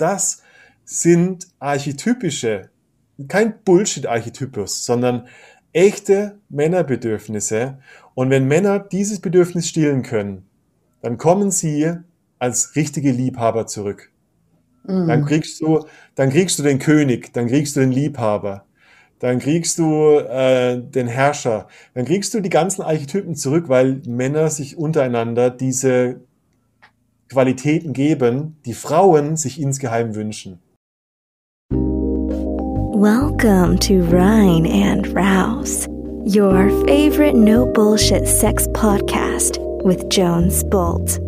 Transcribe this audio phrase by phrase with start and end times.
[0.00, 0.42] das
[0.84, 2.70] sind archetypische,
[3.28, 5.28] kein Bullshit-Archetypus, sondern
[5.72, 7.78] echte Männerbedürfnisse.
[8.14, 10.46] Und wenn Männer dieses Bedürfnis stillen können,
[11.02, 11.94] dann kommen sie
[12.38, 14.10] als richtige Liebhaber zurück.
[14.84, 15.06] Mhm.
[15.06, 18.64] Dann kriegst du, dann kriegst du den König, dann kriegst du den Liebhaber,
[19.18, 24.48] dann kriegst du äh, den Herrscher, dann kriegst du die ganzen Archetypen zurück, weil Männer
[24.50, 26.20] sich untereinander diese
[27.32, 30.58] Qualitäten geben, die Frauen sich insgeheim wünschen.
[31.70, 35.86] Welcome to Rhine and Rouse,
[36.26, 41.20] your favorite no bullshit sex podcast with Jones Bolt.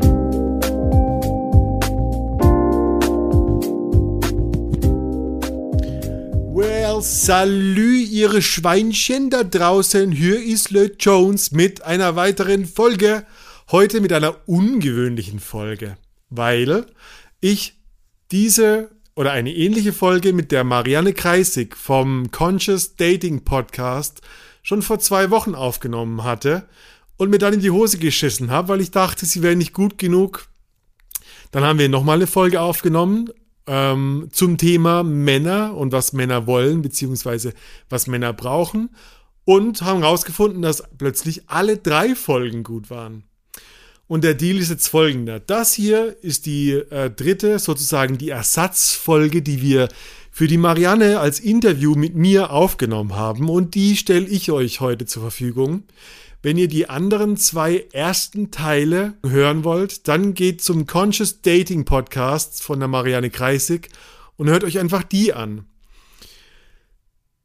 [6.52, 10.10] Well, salü, ihre Schweinchen da draußen.
[10.10, 13.24] Hier ist Le Jones mit einer weiteren Folge.
[13.72, 15.96] Heute mit einer ungewöhnlichen Folge,
[16.28, 16.84] weil
[17.40, 17.80] ich
[18.30, 24.20] diese oder eine ähnliche Folge mit der Marianne Kreisig vom Conscious Dating Podcast
[24.62, 26.68] schon vor zwei Wochen aufgenommen hatte
[27.16, 29.96] und mir dann in die Hose geschissen habe, weil ich dachte, sie wäre nicht gut
[29.96, 30.48] genug.
[31.50, 33.30] Dann haben wir nochmal eine Folge aufgenommen
[33.66, 37.54] ähm, zum Thema Männer und was Männer wollen, beziehungsweise
[37.88, 38.90] was Männer brauchen
[39.46, 43.24] und haben herausgefunden, dass plötzlich alle drei Folgen gut waren.
[44.06, 45.40] Und der Deal ist jetzt folgender.
[45.40, 49.88] Das hier ist die äh, dritte, sozusagen die Ersatzfolge, die wir
[50.30, 53.48] für die Marianne als Interview mit mir aufgenommen haben.
[53.48, 55.84] Und die stelle ich euch heute zur Verfügung.
[56.42, 62.62] Wenn ihr die anderen zwei ersten Teile hören wollt, dann geht zum Conscious Dating Podcast
[62.62, 63.90] von der Marianne Kreisig
[64.36, 65.66] und hört euch einfach die an.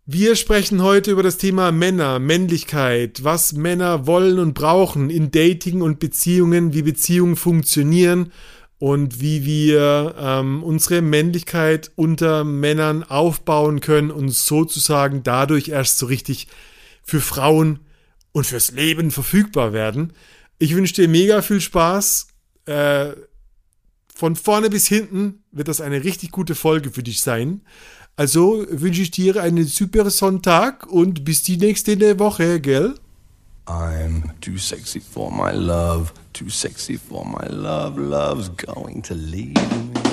[0.09, 5.81] Wir sprechen heute über das Thema Männer, Männlichkeit, was Männer wollen und brauchen in Dating
[5.81, 8.31] und Beziehungen, wie Beziehungen funktionieren
[8.79, 16.05] und wie wir ähm, unsere Männlichkeit unter Männern aufbauen können und sozusagen dadurch erst so
[16.05, 16.47] richtig
[17.03, 17.79] für Frauen
[18.31, 20.13] und fürs Leben verfügbar werden.
[20.57, 22.27] Ich wünsche dir mega viel Spaß.
[22.63, 23.07] Äh,
[24.15, 27.61] von vorne bis hinten wird das eine richtig gute Folge für dich sein.
[28.19, 32.95] Also wünsche ich dir einen super Sonntag und bis die nächste Woche, gell?
[33.67, 39.53] I'm too sexy for my love, too sexy for my love, love's going to leave
[39.53, 40.06] me.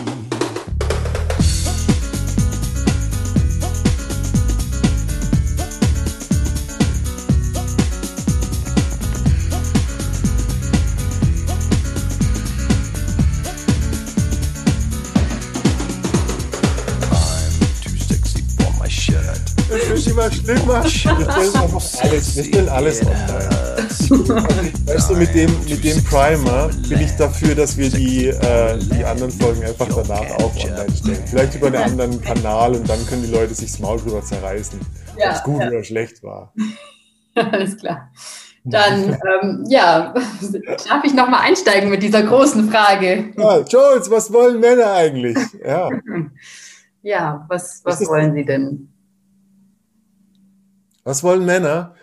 [20.25, 20.85] Immer schlimmer.
[20.85, 23.49] Wir stellen einfach alles, wir stellen alles online.
[24.87, 29.05] Weißt du, mit dem, mit dem Primer bin ich dafür, dass wir die, äh, die
[29.05, 31.23] anderen Folgen einfach danach auch online stellen.
[31.27, 34.81] Vielleicht über einen anderen Kanal und dann können die Leute sich das Maul drüber zerreißen,
[35.19, 35.69] ja, ob es gut ja.
[35.69, 36.53] oder schlecht war.
[37.35, 38.11] Alles klar.
[38.65, 40.15] Dann, ähm, ja,
[40.89, 43.33] darf ich nochmal einsteigen mit dieser großen Frage.
[43.37, 45.37] Ja, Jules, was wollen Männer eigentlich?
[45.65, 45.91] Ja,
[47.03, 48.94] ja was, was wollen sie denn?
[51.05, 51.95] Was wollen Männer?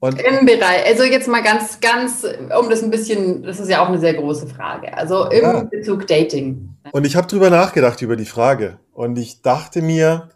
[0.00, 2.24] Und Im Bereich, also jetzt mal ganz, ganz,
[2.56, 4.96] um das ein bisschen, das ist ja auch eine sehr große Frage.
[4.96, 5.64] Also im ja.
[5.64, 6.76] Bezug Dating.
[6.92, 8.78] Und ich habe drüber nachgedacht über die Frage.
[8.92, 10.28] Und ich dachte mir,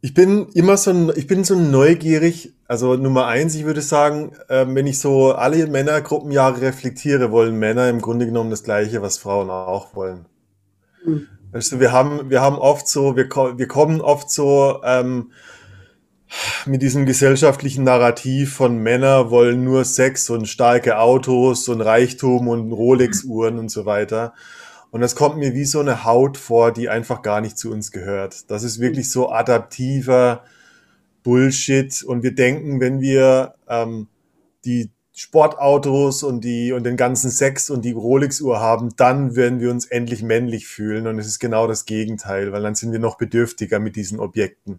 [0.00, 2.54] ich bin immer so, ich bin so neugierig.
[2.68, 7.88] Also Nummer eins, ich würde sagen, äh, wenn ich so alle Männergruppenjahre reflektiere, wollen Männer
[7.88, 10.26] im Grunde genommen das Gleiche, was Frauen auch wollen.
[11.48, 11.54] Hm.
[11.54, 15.32] Also wir haben, wir haben oft so, wir, wir kommen oft so ähm,
[16.66, 22.72] mit diesem gesellschaftlichen Narrativ von Männer wollen nur Sex und starke Autos und Reichtum und
[22.72, 24.34] Rolex-Uhren und so weiter.
[24.90, 27.92] Und das kommt mir wie so eine Haut vor, die einfach gar nicht zu uns
[27.92, 28.50] gehört.
[28.50, 30.44] Das ist wirklich so adaptiver
[31.22, 32.02] Bullshit.
[32.02, 34.08] Und wir denken, wenn wir ähm,
[34.64, 39.72] die Sportautos und die und den ganzen Sex und die Rolex-Uhr haben, dann werden wir
[39.72, 41.08] uns endlich männlich fühlen.
[41.08, 44.78] Und es ist genau das Gegenteil, weil dann sind wir noch bedürftiger mit diesen Objekten.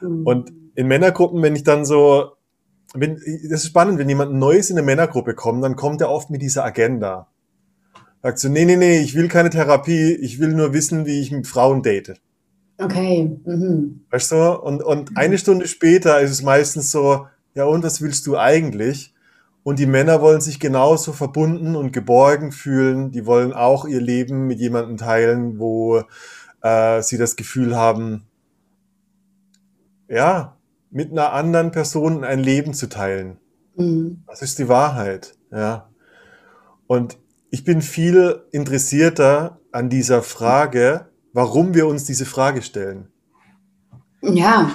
[0.00, 0.26] Mhm.
[0.26, 2.32] Und in Männergruppen, wenn ich dann so,
[2.94, 6.30] wenn, das ist spannend, wenn jemand Neues in eine Männergruppe kommt, dann kommt er oft
[6.30, 7.28] mit dieser Agenda.
[8.22, 11.30] Sagt so, nee, nee, nee, ich will keine Therapie, ich will nur wissen, wie ich
[11.30, 12.14] mit Frauen date.
[12.78, 13.38] Okay.
[13.44, 14.06] Mhm.
[14.08, 14.58] Weißt du?
[14.62, 19.12] Und, und eine Stunde später ist es meistens so, ja, und was willst du eigentlich?
[19.64, 23.12] Und die Männer wollen sich genauso verbunden und geborgen fühlen.
[23.12, 26.02] Die wollen auch ihr Leben mit jemandem teilen, wo
[26.62, 28.26] äh, sie das Gefühl haben,
[30.08, 30.56] ja,
[30.90, 33.38] mit einer anderen Person ein Leben zu teilen.
[33.76, 34.24] Mhm.
[34.26, 35.88] Das ist die Wahrheit, ja.
[36.86, 37.18] Und
[37.50, 43.08] ich bin viel interessierter an dieser Frage, warum wir uns diese Frage stellen.
[44.22, 44.72] Ja.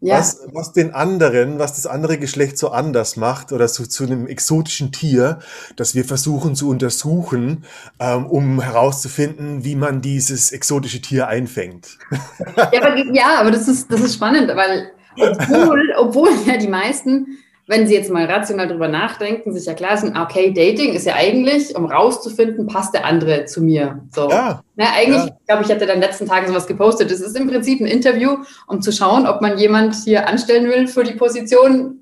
[0.00, 0.18] Ja.
[0.18, 4.26] Was, was den anderen, was das andere Geschlecht so anders macht oder so zu einem
[4.28, 5.40] exotischen Tier,
[5.74, 7.64] das wir versuchen zu untersuchen,
[7.98, 11.98] ähm, um herauszufinden, wie man dieses exotische Tier einfängt.
[12.56, 17.38] Ja, aber, ja, aber das, ist, das ist spannend, weil obwohl, obwohl ja die meisten
[17.68, 21.14] wenn Sie jetzt mal rational drüber nachdenken, sich ja klar sind, okay, Dating ist ja
[21.14, 24.00] eigentlich, um rauszufinden, passt der andere zu mir.
[24.10, 24.30] So.
[24.30, 24.62] Ja.
[24.74, 25.36] Na, eigentlich, ja.
[25.46, 27.10] glaube ich, hatte dann in den letzten Tagen sowas gepostet.
[27.10, 28.38] Es ist im Prinzip ein Interview,
[28.68, 32.00] um zu schauen, ob man jemand hier anstellen will für die Position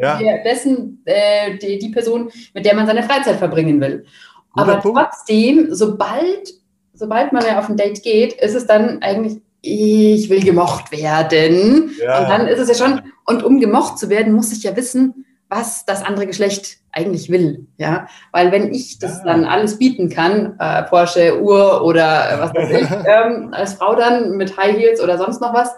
[0.00, 0.18] ja.
[0.44, 4.04] dessen, äh, die, die Person, mit der man seine Freizeit verbringen will.
[4.52, 4.98] Guter Aber Punkt.
[4.98, 6.54] trotzdem, sobald,
[6.92, 11.90] sobald man ja auf ein Date geht, ist es dann eigentlich ich will gemocht werden.
[11.98, 12.20] Ja.
[12.20, 15.24] Und dann ist es ja schon, und um gemocht zu werden, muss ich ja wissen,
[15.48, 17.66] was das andere Geschlecht eigentlich will.
[17.76, 19.24] Ja, weil wenn ich das ja.
[19.24, 24.36] dann alles bieten kann, äh, Porsche, Uhr oder was weiß ich, ähm, als Frau dann
[24.36, 25.70] mit High Heels oder sonst noch was,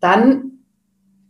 [0.00, 0.52] dann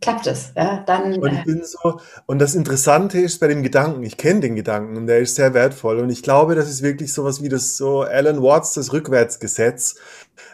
[0.01, 0.51] klappt es.
[0.55, 4.55] Ja, dann, und, bin so, und das Interessante ist bei dem Gedanken, ich kenne den
[4.55, 7.77] Gedanken und der ist sehr wertvoll und ich glaube, das ist wirklich sowas wie das
[7.77, 9.95] so Alan Watts, das Rückwärtsgesetz.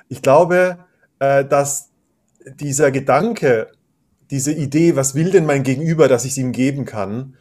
[0.08, 0.78] Ich glaube,
[1.22, 1.90] äh, dass
[2.60, 3.68] dieser Gedanke,
[4.32, 7.36] diese Idee, was will denn mein Gegenüber, dass ich es ihm geben kann,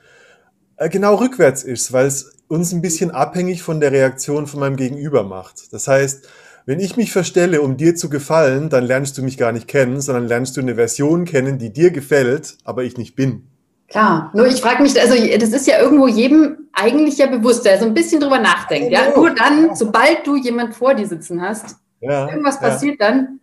[0.76, 4.76] äh, genau rückwärts ist, weil es uns ein bisschen abhängig von der Reaktion von meinem
[4.76, 5.72] Gegenüber macht.
[5.72, 6.28] Das heißt,
[6.66, 10.02] wenn ich mich verstelle, um dir zu gefallen, dann lernst du mich gar nicht kennen,
[10.02, 13.46] sondern lernst du eine Version kennen, die dir gefällt, aber ich nicht bin.
[13.88, 17.78] Klar, nur ich frage mich, also das ist ja irgendwo jedem eigentlich ja bewusst, der
[17.78, 18.92] so ein bisschen drüber nachdenkt.
[18.92, 23.08] Ja, nur dann, sobald du jemand vor dir sitzen hast, ja, irgendwas passiert ja.
[23.08, 23.39] dann,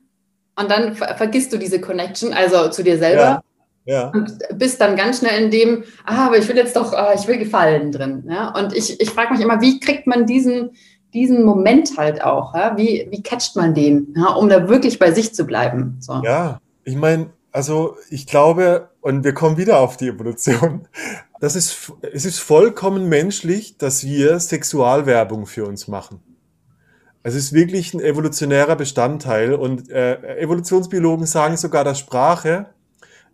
[0.57, 3.21] und dann ver vergisst du diese Connection, also zu dir selber.
[3.21, 3.41] Ja,
[3.87, 4.09] ja.
[4.09, 7.25] Und bist dann ganz schnell in dem, ah, aber ich will jetzt doch, ah, ich
[7.27, 8.25] will gefallen drin.
[8.29, 8.53] Ja?
[8.53, 10.71] Und ich, ich frage mich immer, wie kriegt man diesen,
[11.13, 12.53] diesen Moment halt auch?
[12.53, 12.75] Ja?
[12.75, 14.33] Wie, wie catcht man den, ja?
[14.33, 15.97] um da wirklich bei sich zu bleiben?
[16.01, 16.21] So.
[16.23, 20.87] Ja, ich meine, also ich glaube, und wir kommen wieder auf die Evolution,
[21.39, 26.19] das ist, es ist vollkommen menschlich, dass wir Sexualwerbung für uns machen.
[27.27, 32.67] Es ist wirklich ein evolutionärer Bestandteil und äh, Evolutionsbiologen sagen sogar, dass Sprache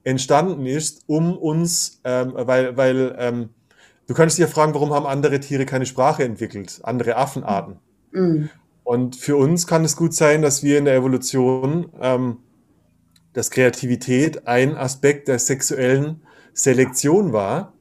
[0.03, 3.49] entstanden ist, um uns, ähm, weil, weil ähm,
[4.07, 7.77] du kannst dich ja fragen, warum haben andere Tiere keine Sprache entwickelt, andere Affenarten.
[8.11, 8.49] Mhm.
[8.83, 12.37] Und für uns kann es gut sein, dass wir in der Evolution, ähm,
[13.33, 16.23] dass Kreativität ein Aspekt der sexuellen
[16.55, 17.72] Selektion war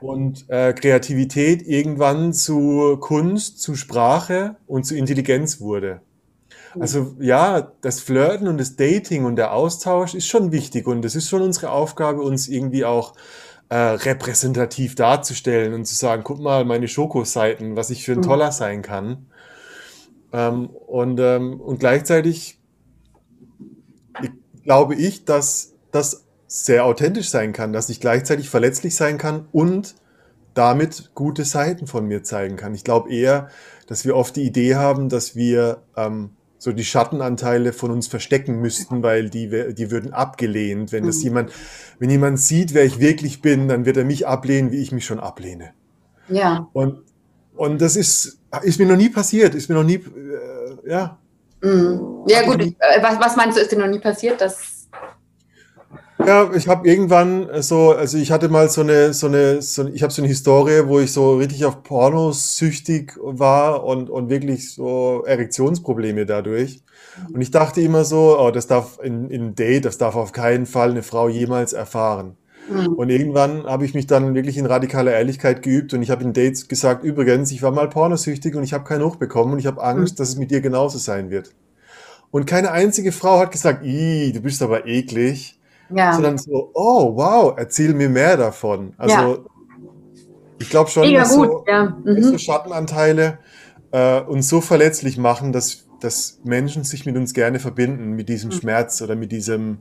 [0.00, 6.00] und äh, Kreativität irgendwann zu Kunst, zu Sprache und zu Intelligenz wurde.
[6.78, 11.14] Also ja, das Flirten und das Dating und der Austausch ist schon wichtig und es
[11.14, 13.14] ist schon unsere Aufgabe, uns irgendwie auch
[13.68, 18.22] äh, repräsentativ darzustellen und zu sagen, guck mal, meine Schokoseiten, was ich für ein mhm.
[18.22, 19.26] Toller sein kann.
[20.32, 22.58] Ähm, und, ähm, und gleichzeitig
[24.64, 29.94] glaube ich, dass das sehr authentisch sein kann, dass ich gleichzeitig verletzlich sein kann und
[30.54, 32.74] damit gute Seiten von mir zeigen kann.
[32.74, 33.48] Ich glaube eher,
[33.86, 38.60] dass wir oft die Idee haben, dass wir ähm, so die Schattenanteile von uns verstecken
[38.60, 40.92] müssten, weil die, die würden abgelehnt.
[40.92, 41.22] Wenn das mhm.
[41.22, 41.52] jemand,
[41.98, 45.04] wenn jemand sieht, wer ich wirklich bin, dann wird er mich ablehnen, wie ich mich
[45.04, 45.72] schon ablehne.
[46.28, 46.68] Ja.
[46.72, 47.02] Und,
[47.54, 51.18] und das ist, ist mir noch nie passiert, ist mir noch nie, äh, ja.
[51.60, 52.24] Mhm.
[52.28, 54.73] Ja, gut, äh, was, was meinst du, ist dir noch nie passiert, dass
[56.26, 60.02] ja, ich habe irgendwann so, also ich hatte mal so eine, so eine, so, ich
[60.02, 64.72] habe so eine Historie, wo ich so richtig auf Pornos süchtig war und, und wirklich
[64.74, 66.80] so Erektionsprobleme dadurch.
[67.32, 70.66] Und ich dachte immer so, oh, das darf in, in Date, das darf auf keinen
[70.66, 72.36] Fall eine Frau jemals erfahren.
[72.68, 72.94] Mhm.
[72.94, 76.32] Und irgendwann habe ich mich dann wirklich in radikaler Ehrlichkeit geübt und ich habe in
[76.32, 79.82] Dates gesagt, übrigens, ich war mal pornosüchtig und ich habe keinen hochbekommen und ich habe
[79.82, 80.16] Angst, mhm.
[80.18, 81.50] dass es mit dir genauso sein wird.
[82.30, 85.56] Und keine einzige Frau hat gesagt, du bist aber eklig.
[85.90, 86.14] Ja.
[86.14, 88.94] Sondern so, oh, wow, erzähl mir mehr davon.
[88.96, 89.36] Also, ja.
[90.58, 91.96] ich glaube schon, Mega dass gut, so, ja.
[92.04, 92.22] mhm.
[92.22, 93.38] so Schattenanteile
[93.92, 98.50] äh, uns so verletzlich machen, dass, dass Menschen sich mit uns gerne verbinden, mit diesem
[98.50, 98.54] mhm.
[98.54, 99.78] Schmerz oder mit diesem,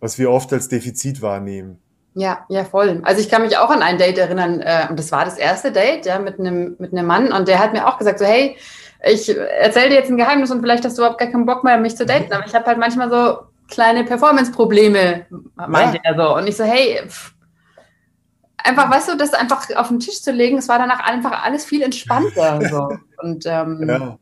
[0.00, 1.78] was wir oft als Defizit wahrnehmen.
[2.14, 3.02] Ja, ja, voll.
[3.04, 5.70] Also ich kann mich auch an ein Date erinnern, äh, und das war das erste
[5.70, 8.56] Date, ja, mit einem, mit einem Mann, und der hat mir auch gesagt, so, hey,
[9.04, 11.76] ich erzähle dir jetzt ein Geheimnis und vielleicht hast du überhaupt gar keinen Bock mehr,
[11.78, 15.26] mich zu daten, aber ich habe halt manchmal so kleine Performance-Probleme,
[15.68, 16.10] meinte ja.
[16.10, 16.36] er so.
[16.36, 17.34] Und ich so, hey, pff,
[18.58, 21.64] einfach, weißt du, das einfach auf den Tisch zu legen, es war danach einfach alles
[21.64, 22.60] viel entspannter.
[22.70, 22.88] so.
[23.22, 24.18] Und, ähm, ja.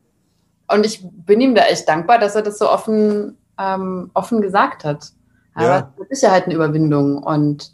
[0.72, 4.84] und ich bin ihm da echt dankbar, dass er das so offen, ähm, offen gesagt
[4.84, 5.10] hat.
[5.54, 6.06] Aber ja.
[6.10, 7.22] ja halt eine Überwindung.
[7.22, 7.72] Und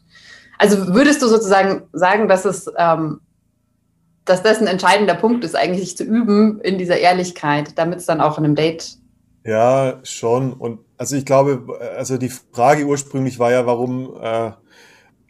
[0.59, 3.21] also würdest du sozusagen sagen, dass es ähm,
[4.31, 8.07] dass das ein entscheidender Punkt ist, eigentlich sich zu üben in dieser Ehrlichkeit, damit es
[8.07, 8.97] dann auch in einem Date.
[9.44, 10.52] Ja, schon.
[10.52, 14.52] Und also ich glaube, also die Frage ursprünglich war ja, warum äh,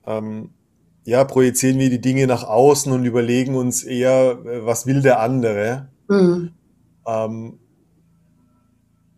[0.07, 0.51] ähm,
[1.05, 5.21] ja, projizieren wir die Dinge nach außen und überlegen uns eher, äh, was will der
[5.21, 5.89] andere.
[6.09, 6.53] Mhm.
[7.07, 7.59] Ähm,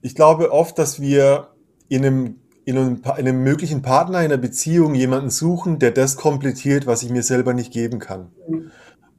[0.01, 1.49] ich glaube oft, dass wir
[1.89, 6.17] in einem, in, einem, in einem möglichen Partner, in einer Beziehung jemanden suchen, der das
[6.17, 8.31] komplettiert, was ich mir selber nicht geben kann.
[8.49, 8.71] Mhm.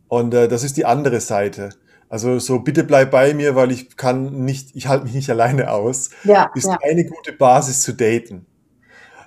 [0.08, 1.70] Und äh, das ist die andere Seite.
[2.14, 5.72] Also so, bitte bleib bei mir, weil ich kann nicht, ich halte mich nicht alleine
[5.72, 6.12] aus.
[6.24, 6.78] Ja, ist ja.
[6.78, 8.46] keine gute Basis zu daten.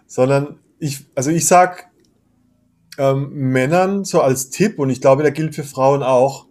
[0.06, 1.90] Sondern ich, also ich sag
[2.96, 6.46] ähm, Männern so als Tipp, und ich glaube, der gilt für Frauen auch,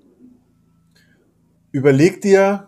[1.72, 2.68] überleg dir,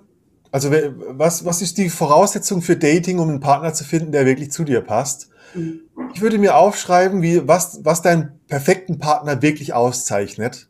[0.49, 4.49] also was, was ist die Voraussetzung für Dating, um einen Partner zu finden, der wirklich
[4.49, 5.27] zu dir passt?
[5.55, 5.81] Mhm.
[6.13, 10.69] Ich würde mir aufschreiben, wie, was, was deinen perfekten Partner wirklich auszeichnet.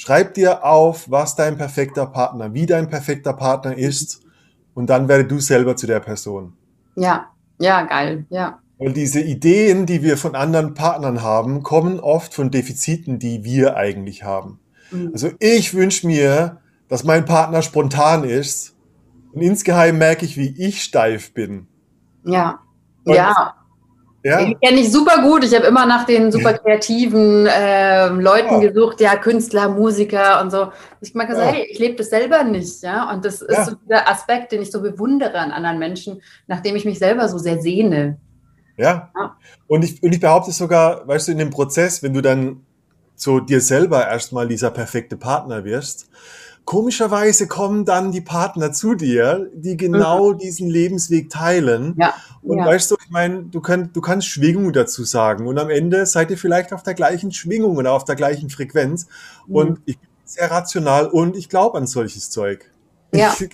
[0.00, 4.22] Schreib dir auf, was dein perfekter Partner, wie dein perfekter Partner ist,
[4.72, 6.54] und dann werde du selber zu der Person.
[6.96, 7.26] Ja,
[7.58, 8.60] ja, geil, ja.
[8.78, 13.76] Weil diese Ideen, die wir von anderen Partnern haben, kommen oft von Defiziten, die wir
[13.76, 14.58] eigentlich haben.
[14.90, 15.10] Mhm.
[15.12, 18.74] Also ich wünsche mir, dass mein Partner spontan ist
[19.34, 21.68] und insgeheim merke ich, wie ich steif bin.
[22.24, 22.60] Ja.
[23.04, 23.54] Und ja.
[24.22, 24.44] Ja.
[24.44, 25.44] Die kenne ich super gut.
[25.44, 28.68] Ich habe immer nach den super kreativen äh, Leuten ja.
[28.68, 30.72] gesucht, ja, Künstler, Musiker und so.
[31.00, 31.52] Ich mag sagen, ja.
[31.52, 33.10] hey, ich lebe das selber nicht, ja.
[33.10, 33.64] Und das ist ja.
[33.64, 37.38] so der Aspekt, den ich so bewundere an anderen Menschen, nachdem ich mich selber so
[37.38, 38.18] sehr sehne.
[38.76, 39.10] Ja.
[39.16, 39.36] ja.
[39.66, 42.60] Und, ich, und ich behaupte sogar, weißt du, in dem Prozess, wenn du dann
[43.14, 46.10] so dir selber erstmal dieser perfekte Partner wirst,
[46.70, 50.38] komischerweise kommen dann die Partner zu dir, die genau mhm.
[50.38, 51.96] diesen Lebensweg teilen.
[51.98, 52.14] Ja.
[52.42, 52.64] Und ja.
[52.64, 55.48] weißt du, ich meine, du, könnt, du kannst Schwingung dazu sagen.
[55.48, 59.08] Und am Ende seid ihr vielleicht auf der gleichen Schwingung oder auf der gleichen Frequenz.
[59.48, 59.54] Mhm.
[59.56, 62.70] Und ich bin sehr rational und ich glaube an solches Zeug.
[63.12, 63.34] Ja.
[63.36, 63.50] Ich,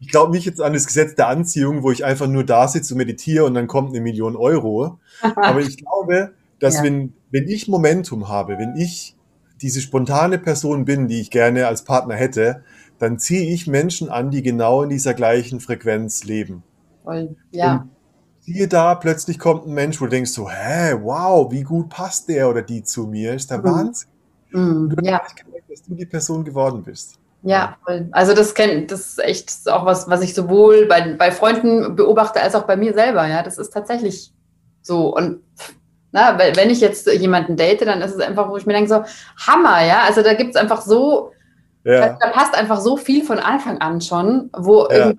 [0.00, 2.94] ich glaube nicht jetzt an das Gesetz der Anziehung, wo ich einfach nur da sitze
[2.94, 4.98] und meditiere und dann kommt eine Million Euro.
[5.36, 6.84] Aber ich glaube, dass ja.
[6.84, 9.17] wenn, wenn ich Momentum habe, wenn ich
[9.60, 12.62] diese spontane Person bin, die ich gerne als Partner hätte,
[12.98, 16.62] dann ziehe ich Menschen an, die genau in dieser gleichen Frequenz leben.
[17.04, 17.36] Voll.
[17.50, 17.72] Ja.
[17.72, 17.90] Und
[18.40, 22.28] siehe da, plötzlich kommt ein Mensch, wo du denkst so, hä, wow, wie gut passt
[22.28, 23.64] der oder die zu mir, ist der mhm.
[23.64, 24.08] Wahnsinn.
[24.50, 24.90] Mhm.
[24.90, 25.20] Du ja.
[25.68, 27.18] dass du die Person geworden bist.
[27.42, 28.08] Ja, voll.
[28.10, 32.40] Also das kennt, das ist echt auch was, was ich sowohl bei, bei Freunden beobachte
[32.40, 33.26] als auch bei mir selber.
[33.28, 34.32] Ja, das ist tatsächlich
[34.82, 35.14] so.
[35.14, 35.42] Und
[36.12, 39.04] na, wenn ich jetzt jemanden date, dann ist es einfach, wo ich mir denke, so,
[39.46, 40.02] Hammer, ja.
[40.06, 41.32] Also da gibt es einfach so,
[41.84, 42.16] ja.
[42.20, 45.12] da passt einfach so viel von Anfang an schon, wo ja.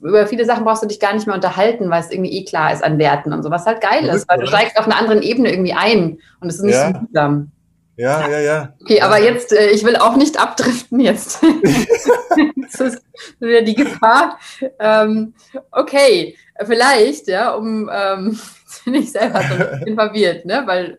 [0.00, 2.72] über viele Sachen brauchst du dich gar nicht mehr unterhalten, weil es irgendwie eh klar
[2.72, 5.22] ist an Werten und so, was halt geil ist, weil du steigst auf einer anderen
[5.22, 6.92] Ebene irgendwie ein und es ist nicht ja.
[6.92, 7.52] so mühsam.
[7.96, 8.72] Ja, ja, ja.
[8.80, 11.42] Okay, aber jetzt, äh, ich will auch nicht abdriften jetzt.
[12.70, 13.02] das ist
[13.40, 14.38] wieder die Gefahr.
[14.78, 15.34] Ähm,
[15.72, 18.38] okay, vielleicht, ja, um, ähm,
[18.84, 20.98] bin ich selber so ein bisschen verwirrt, ne, weil,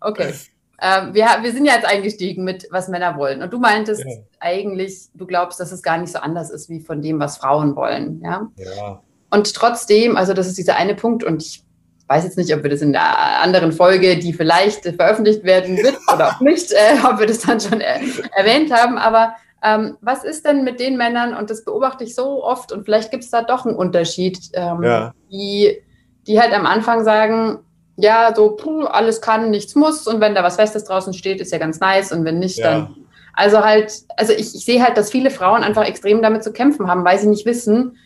[0.00, 0.32] okay.
[0.80, 3.42] Ähm, wir, wir sind ja jetzt eingestiegen mit, was Männer wollen.
[3.42, 4.14] Und du meintest ja.
[4.38, 7.74] eigentlich, du glaubst, dass es gar nicht so anders ist wie von dem, was Frauen
[7.74, 8.48] wollen, ja?
[8.56, 9.02] Ja.
[9.30, 11.64] Und trotzdem, also das ist dieser eine Punkt und ich
[12.06, 15.98] weiß jetzt nicht, ob wir das in der anderen Folge, die vielleicht veröffentlicht werden wird
[16.14, 18.00] oder auch nicht, äh, ob wir das dann schon äh,
[18.36, 18.98] erwähnt haben.
[18.98, 22.84] Aber ähm, was ist denn mit den Männern, und das beobachte ich so oft, und
[22.84, 25.12] vielleicht gibt es da doch einen Unterschied, ähm, ja.
[25.30, 25.82] die,
[26.28, 27.58] die halt am Anfang sagen,
[27.96, 31.50] ja, so puh, alles kann, nichts muss, und wenn da was Festes draußen steht, ist
[31.50, 32.70] ja ganz nice, und wenn nicht, ja.
[32.70, 32.96] dann.
[33.32, 36.88] Also halt, also ich, ich sehe halt, dass viele Frauen einfach extrem damit zu kämpfen
[36.88, 37.96] haben, weil sie nicht wissen,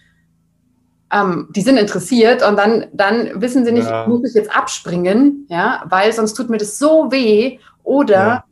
[1.13, 4.07] ähm, die sind interessiert und dann, dann wissen sie nicht, ja.
[4.07, 8.45] muss ich jetzt abspringen, ja, weil sonst tut mir das so weh oder ja.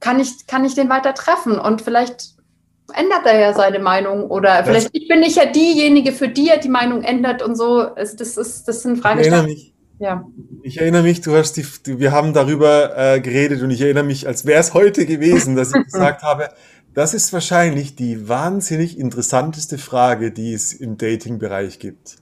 [0.00, 2.34] kann, ich, kann ich den weiter treffen und vielleicht
[2.92, 6.48] ändert er ja seine Meinung oder das vielleicht ich bin ich ja diejenige, für die
[6.48, 7.80] er die Meinung ändert und so.
[7.80, 9.56] Also das, ist, das sind Fragestellungen.
[10.00, 10.26] Ja.
[10.62, 11.64] Ich erinnere mich, du hast die,
[11.98, 15.74] wir haben darüber äh, geredet und ich erinnere mich, als wäre es heute gewesen, dass
[15.74, 16.50] ich gesagt habe,
[16.94, 22.16] das ist wahrscheinlich die wahnsinnig interessanteste Frage, die es im Dating-Bereich gibt.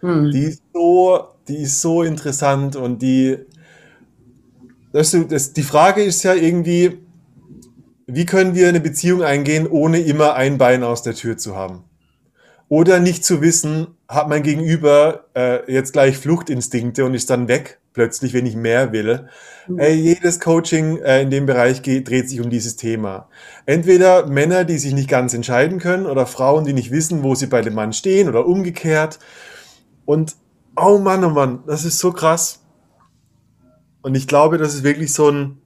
[0.00, 0.30] Hm.
[0.30, 3.38] Die, ist so, die ist so interessant und die,
[4.92, 6.98] das, das, die Frage ist ja irgendwie,
[8.14, 11.84] wie können wir eine Beziehung eingehen, ohne immer ein Bein aus der Tür zu haben?
[12.68, 17.80] Oder nicht zu wissen, hat mein Gegenüber äh, jetzt gleich Fluchtinstinkte und ist dann weg,
[17.92, 19.28] plötzlich, wenn ich mehr will.
[19.66, 19.78] Mhm.
[19.78, 23.28] Äh, jedes Coaching äh, in dem Bereich geht, dreht sich um dieses Thema.
[23.66, 27.46] Entweder Männer, die sich nicht ganz entscheiden können oder Frauen, die nicht wissen, wo sie
[27.46, 29.18] bei dem Mann stehen oder umgekehrt.
[30.04, 30.36] Und
[30.76, 32.60] oh Mann, oh Mann, das ist so krass.
[34.02, 35.59] Und ich glaube, das ist wirklich so ein,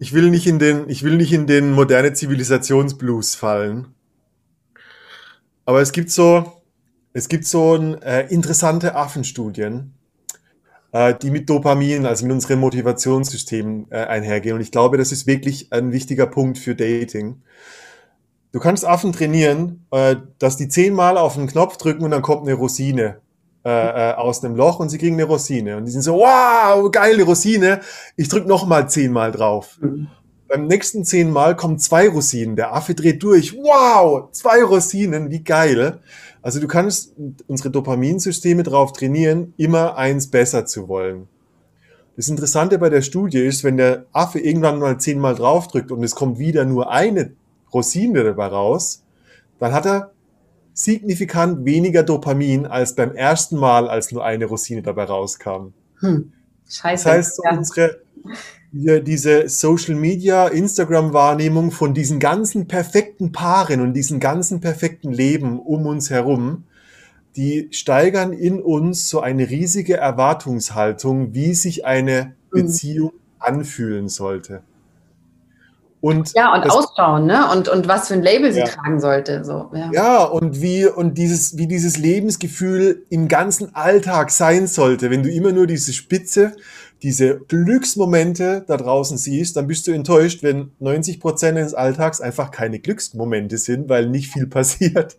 [0.00, 3.88] ich will nicht in den, ich will nicht in den moderne Zivilisationsblues fallen.
[5.64, 6.52] Aber es gibt so,
[7.12, 9.94] es gibt so ein, äh, interessante Affenstudien,
[10.92, 14.54] äh, die mit Dopamin, also mit unserem Motivationssystem äh, einhergehen.
[14.54, 17.42] Und ich glaube, das ist wirklich ein wichtiger Punkt für Dating.
[18.52, 22.46] Du kannst Affen trainieren, äh, dass die zehnmal auf einen Knopf drücken und dann kommt
[22.46, 23.20] eine Rosine
[23.64, 23.70] äh,
[24.10, 25.76] äh, aus dem Loch und sie kriegen eine Rosine.
[25.76, 27.80] Und die sind so, wow, geile Rosine.
[28.16, 29.78] Ich drück noch mal zehnmal drauf.
[29.80, 30.08] Mhm.
[30.48, 32.56] Beim nächsten zehnmal kommen zwei Rosinen.
[32.56, 33.54] Der Affe dreht durch.
[33.54, 35.98] Wow, zwei Rosinen, wie geil.
[36.40, 37.14] Also du kannst
[37.46, 41.28] unsere Dopaminsysteme darauf trainieren, immer eins besser zu wollen.
[42.16, 46.14] Das Interessante bei der Studie ist, wenn der Affe irgendwann mal zehnmal draufdrückt und es
[46.14, 47.32] kommt wieder nur eine
[47.72, 49.02] Rosine dabei raus,
[49.58, 50.12] dann hat er
[50.78, 55.72] signifikant weniger Dopamin als beim ersten Mal, als nur eine Rosine dabei rauskam.
[55.98, 56.32] Hm.
[56.68, 57.04] Scheiße.
[57.04, 57.56] Das heißt, so ja.
[57.56, 58.00] unsere,
[58.70, 65.58] wir, diese Social Media, Instagram-Wahrnehmung von diesen ganzen perfekten Paaren und diesen ganzen perfekten Leben
[65.58, 66.64] um uns herum,
[67.34, 72.32] die steigern in uns so eine riesige Erwartungshaltung, wie sich eine hm.
[72.52, 74.62] Beziehung anfühlen sollte.
[76.00, 77.50] Und ja, und das, ausschauen, ne?
[77.50, 78.66] Und, und was für ein Label sie ja.
[78.66, 79.44] tragen sollte.
[79.44, 79.90] So, ja.
[79.92, 85.10] ja, und wie, und dieses, wie dieses Lebensgefühl im ganzen Alltag sein sollte.
[85.10, 86.54] Wenn du immer nur diese Spitze,
[87.02, 92.52] diese Glücksmomente da draußen siehst, dann bist du enttäuscht, wenn 90 Prozent des Alltags einfach
[92.52, 95.16] keine Glücksmomente sind, weil nicht viel passiert.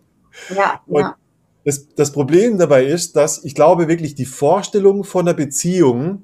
[0.54, 1.16] Ja, und ja.
[1.64, 6.22] Das, das Problem dabei ist, dass ich glaube wirklich, die Vorstellung von einer Beziehung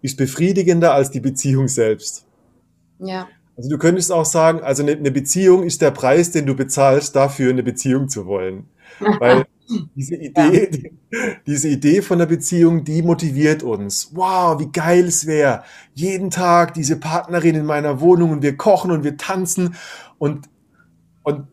[0.00, 2.24] ist befriedigender als die Beziehung selbst.
[2.98, 3.28] Ja.
[3.56, 7.50] Also du könntest auch sagen, also eine, Beziehung ist der Preis, den du bezahlst, dafür
[7.50, 8.68] eine Beziehung zu wollen.
[9.20, 9.44] Weil
[9.94, 10.92] diese Idee, die,
[11.46, 14.10] diese Idee von der Beziehung, die motiviert uns.
[14.12, 15.64] Wow, wie geil es wäre.
[15.94, 19.74] Jeden Tag diese Partnerin in meiner Wohnung und wir kochen und wir tanzen
[20.18, 20.48] und,
[21.22, 21.46] und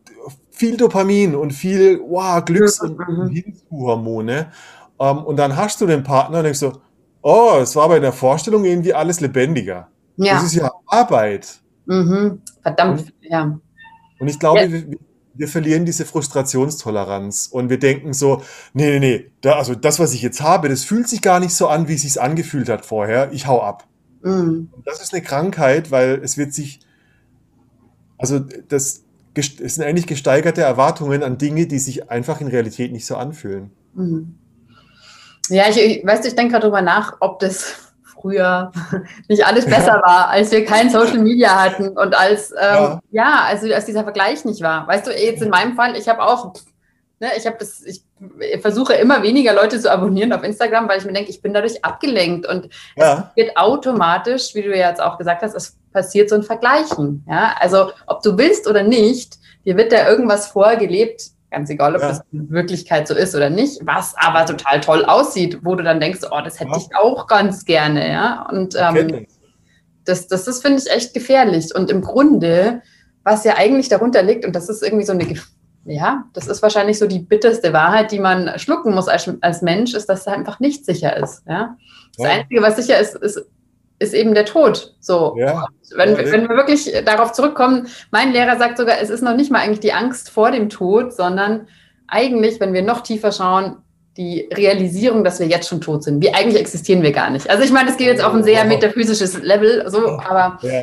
[0.50, 3.28] viel Dopamin und viel, wow, Glücks- und mhm.
[3.28, 4.52] Hinzuhormone.
[4.98, 6.80] Ähm, und dann hast du den Partner und denkst so,
[7.22, 9.88] oh, es war bei der Vorstellung irgendwie alles lebendiger.
[10.16, 10.34] Ja.
[10.34, 11.60] Das ist ja Arbeit.
[11.90, 12.40] Mhm.
[12.62, 13.58] Verdammt, und, ja.
[14.20, 14.70] Und ich glaube, ja.
[14.70, 14.98] wir,
[15.34, 18.42] wir, verlieren diese Frustrationstoleranz und wir denken so,
[18.74, 21.52] nee, nee, nee, da, also das, was ich jetzt habe, das fühlt sich gar nicht
[21.52, 23.32] so an, wie es sich angefühlt hat vorher.
[23.32, 23.88] Ich hau ab.
[24.22, 24.68] Mhm.
[24.84, 26.80] das ist eine Krankheit, weil es wird sich,
[28.18, 29.02] also das,
[29.34, 33.70] es sind eigentlich gesteigerte Erwartungen an Dinge, die sich einfach in Realität nicht so anfühlen.
[33.94, 34.38] Mhm.
[35.48, 37.89] Ja, ich, ich weißt du, ich denke gerade drüber nach, ob das
[38.20, 38.72] früher
[39.28, 43.00] nicht alles besser war, als wir kein Social Media hatten und als, ähm, ja.
[43.10, 43.44] ja.
[43.46, 44.86] also als dieser Vergleich nicht war.
[44.86, 46.54] Weißt du, jetzt in meinem Fall, ich habe auch,
[47.18, 48.02] ne, ich habe das, ich
[48.60, 51.84] versuche immer weniger Leute zu abonnieren auf Instagram, weil ich mir denke, ich bin dadurch
[51.84, 53.30] abgelenkt und ja.
[53.30, 57.24] es wird automatisch, wie du ja jetzt auch gesagt hast, es passiert so ein Vergleichen.
[57.28, 62.02] Ja, also ob du willst oder nicht, dir wird da irgendwas vorgelebt, Ganz egal, ob
[62.02, 62.08] ja.
[62.08, 65.98] das in Wirklichkeit so ist oder nicht, was aber total toll aussieht, wo du dann
[65.98, 66.76] denkst, oh, das hätte ja.
[66.76, 68.46] ich auch ganz gerne, ja.
[68.50, 69.26] Und ähm,
[70.04, 71.74] das, das, das finde ich echt gefährlich.
[71.74, 72.82] Und im Grunde,
[73.24, 75.26] was ja eigentlich darunter liegt, und das ist irgendwie so eine,
[75.84, 79.94] ja, das ist wahrscheinlich so die bitterste Wahrheit, die man schlucken muss als, als Mensch,
[79.94, 81.42] ist, dass es einfach nicht sicher ist.
[81.48, 81.76] Ja?
[82.16, 82.32] Das ja.
[82.32, 83.44] Einzige, was sicher ist, ist
[84.00, 84.94] ist eben der Tod.
[84.98, 85.36] So.
[85.38, 85.66] Ja.
[85.94, 89.60] Wenn, wenn wir wirklich darauf zurückkommen, mein Lehrer sagt sogar, es ist noch nicht mal
[89.60, 91.68] eigentlich die Angst vor dem Tod, sondern
[92.08, 93.76] eigentlich, wenn wir noch tiefer schauen,
[94.16, 96.22] die Realisierung, dass wir jetzt schon tot sind.
[96.22, 97.48] Wie eigentlich existieren wir gar nicht.
[97.48, 100.58] Also ich meine, es geht jetzt auf ein sehr metaphysisches Level, so, aber.
[100.62, 100.82] Ja.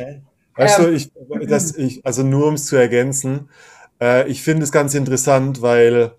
[0.56, 1.10] Weißt ähm, du, ich,
[1.48, 3.48] das, ich, also nur um es zu ergänzen,
[4.00, 6.12] äh, ich finde es ganz interessant, weil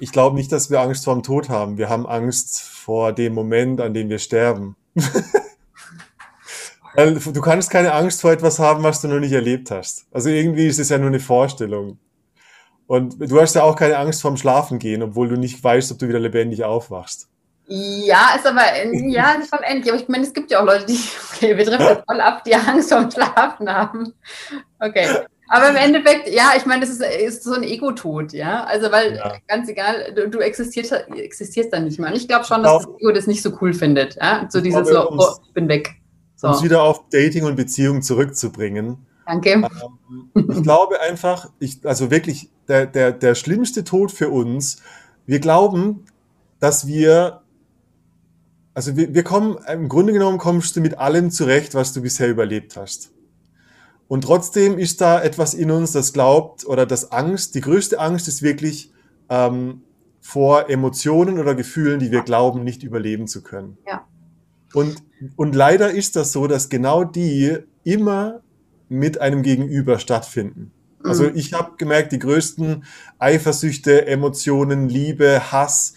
[0.00, 1.78] ich glaube nicht, dass wir Angst vor dem Tod haben.
[1.78, 4.76] Wir haben Angst vor dem Moment, an dem wir sterben.
[6.98, 10.06] Du kannst keine Angst vor etwas haben, was du noch nicht erlebt hast.
[10.10, 11.98] Also irgendwie ist es ja nur eine Vorstellung.
[12.88, 15.98] Und du hast ja auch keine Angst vorm Schlafen gehen, obwohl du nicht weißt, ob
[15.98, 17.28] du wieder lebendig aufwachst.
[17.66, 19.92] Ja, ist aber, ja, schon endlich.
[19.92, 20.98] Aber ich meine, es gibt ja auch Leute, die,
[21.34, 24.12] okay, wir treffen das voll ab, die Angst vorm Schlafen haben.
[24.80, 25.06] Okay.
[25.50, 28.64] Aber im Endeffekt, ja, ich meine, das ist, ist so ein Ego-Tod, ja.
[28.64, 29.34] Also, weil ja.
[29.46, 32.10] ganz egal, du, du existierst, existierst dann nicht mehr.
[32.10, 34.16] Und ich glaube schon, dass das Ego das nicht so cool findet.
[34.16, 34.46] Ja?
[34.48, 35.97] So dieses so, oh, ich bin weg.
[36.38, 36.46] So.
[36.46, 39.04] Um es wieder auf Dating und Beziehung zurückzubringen.
[39.26, 39.50] Danke.
[39.50, 44.80] Ähm, ich glaube einfach, ich, also wirklich, der, der, der schlimmste Tod für uns,
[45.26, 46.04] wir glauben,
[46.60, 47.42] dass wir,
[48.72, 52.28] also wir, wir kommen, im Grunde genommen kommst du mit allem zurecht, was du bisher
[52.28, 53.10] überlebt hast.
[54.06, 58.28] Und trotzdem ist da etwas in uns, das glaubt oder das Angst, die größte Angst
[58.28, 58.92] ist wirklich
[59.28, 59.82] ähm,
[60.20, 63.76] vor Emotionen oder Gefühlen, die wir glauben, nicht überleben zu können.
[63.88, 64.06] Ja.
[64.74, 65.02] Und,
[65.36, 68.40] und leider ist das so, dass genau die immer
[68.88, 70.72] mit einem Gegenüber stattfinden.
[71.04, 71.32] Also Mhm.
[71.34, 72.84] ich habe gemerkt, die größten
[73.18, 75.94] Eifersüchte, Emotionen, Liebe, Hass,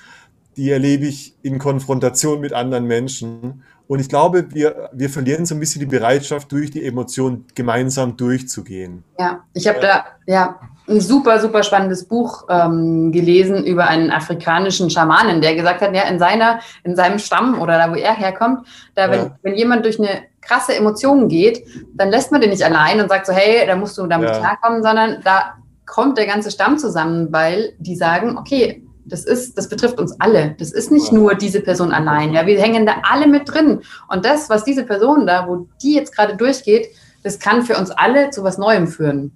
[0.58, 3.64] die erlebe ich in Konfrontation mit anderen Menschen.
[3.88, 8.16] Und ich glaube, wir, wir verlieren so ein bisschen die Bereitschaft, durch die Emotionen gemeinsam
[8.16, 9.04] durchzugehen.
[9.20, 10.60] Ja, ich habe da ja
[10.91, 16.04] ein super, super spannendes Buch ähm, gelesen über einen afrikanischen Schamanen, der gesagt hat, ja,
[16.04, 19.38] in seiner, in seinem Stamm oder da, wo er herkommt, da, wenn, Ja.
[19.41, 21.63] wenn jemand durch eine krasse Emotion geht,
[21.95, 24.39] dann lässt man den nicht allein und sagt so, hey, da musst du damit Ja.
[24.39, 25.54] klarkommen, sondern da
[25.86, 30.56] kommt der ganze Stamm zusammen, weil die sagen, okay, das ist, das betrifft uns alle.
[30.60, 31.17] Das ist nicht Ja.
[31.17, 32.34] nur diese Person allein.
[32.34, 33.82] Ja, wir hängen da alle mit drin.
[34.08, 36.88] Und das, was diese Person da, wo die jetzt gerade durchgeht,
[37.23, 39.32] das kann für uns alle zu was Neuem führen.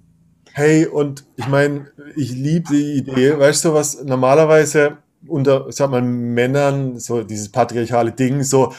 [0.58, 4.96] Hey, und ich meine, ich liebe die Idee, weißt du, was normalerweise
[5.28, 8.72] unter, sag mal, Männern, so dieses patriarchale Ding, so,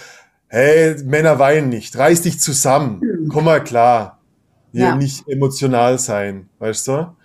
[0.47, 4.17] hey, Männer weinen nicht, reiß dich zusammen, komm mal klar,
[4.71, 4.95] hier Ja.
[4.95, 7.15] nicht emotional sein, weißt du?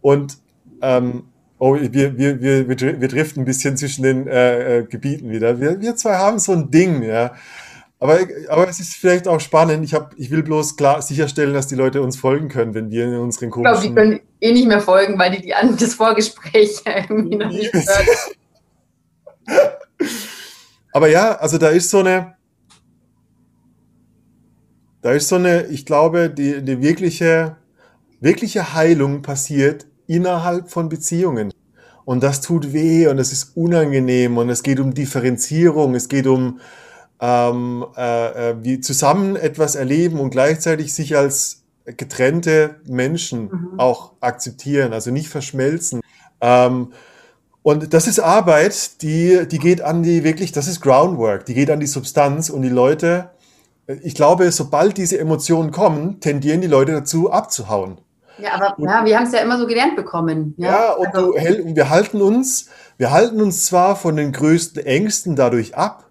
[0.00, 0.38] Und,
[0.80, 1.24] ähm,
[1.58, 5.60] oh, wir, wir, wir, wir driften ein bisschen zwischen den äh, äh, Gebieten wieder.
[5.60, 7.34] Wir, wir zwei haben so ein Ding, ja.
[8.00, 9.84] Aber, aber es ist vielleicht auch spannend.
[9.84, 13.06] Ich, hab, ich will bloß klar sicherstellen, dass die Leute uns folgen können, wenn wir
[13.06, 15.94] in unseren Ich glaube, die können eh nicht mehr folgen, weil die, die an das
[15.94, 18.06] Vorgespräch irgendwie noch nicht gehört
[20.92, 22.36] Aber ja, also da ist so eine,
[25.00, 27.56] da ist so eine, ich glaube, die, die wirkliche,
[28.20, 31.52] wirkliche Heilung passiert innerhalb von Beziehungen.
[32.04, 36.26] Und das tut weh und es ist unangenehm und es geht um Differenzierung, es geht
[36.26, 36.60] um
[37.20, 43.80] ähm, äh, äh, wie zusammen etwas erleben und gleichzeitig sich als getrennte Menschen Mhm.
[43.80, 46.00] auch akzeptieren, also nicht verschmelzen.
[46.40, 46.92] Ähm,
[47.62, 51.70] und das ist Arbeit, die, die geht an die wirklich, das ist Groundwork, die geht
[51.70, 53.30] an die Substanz und die Leute,
[54.02, 57.98] ich glaube, sobald diese Emotionen kommen, tendieren die Leute dazu abzuhauen.
[58.38, 60.54] Ja, aber ja, wir haben es ja immer so gelernt bekommen.
[60.58, 64.84] Ja, Ja, und, also, und wir halten uns, wir halten uns zwar von den größten
[64.84, 66.07] Ängsten dadurch ab,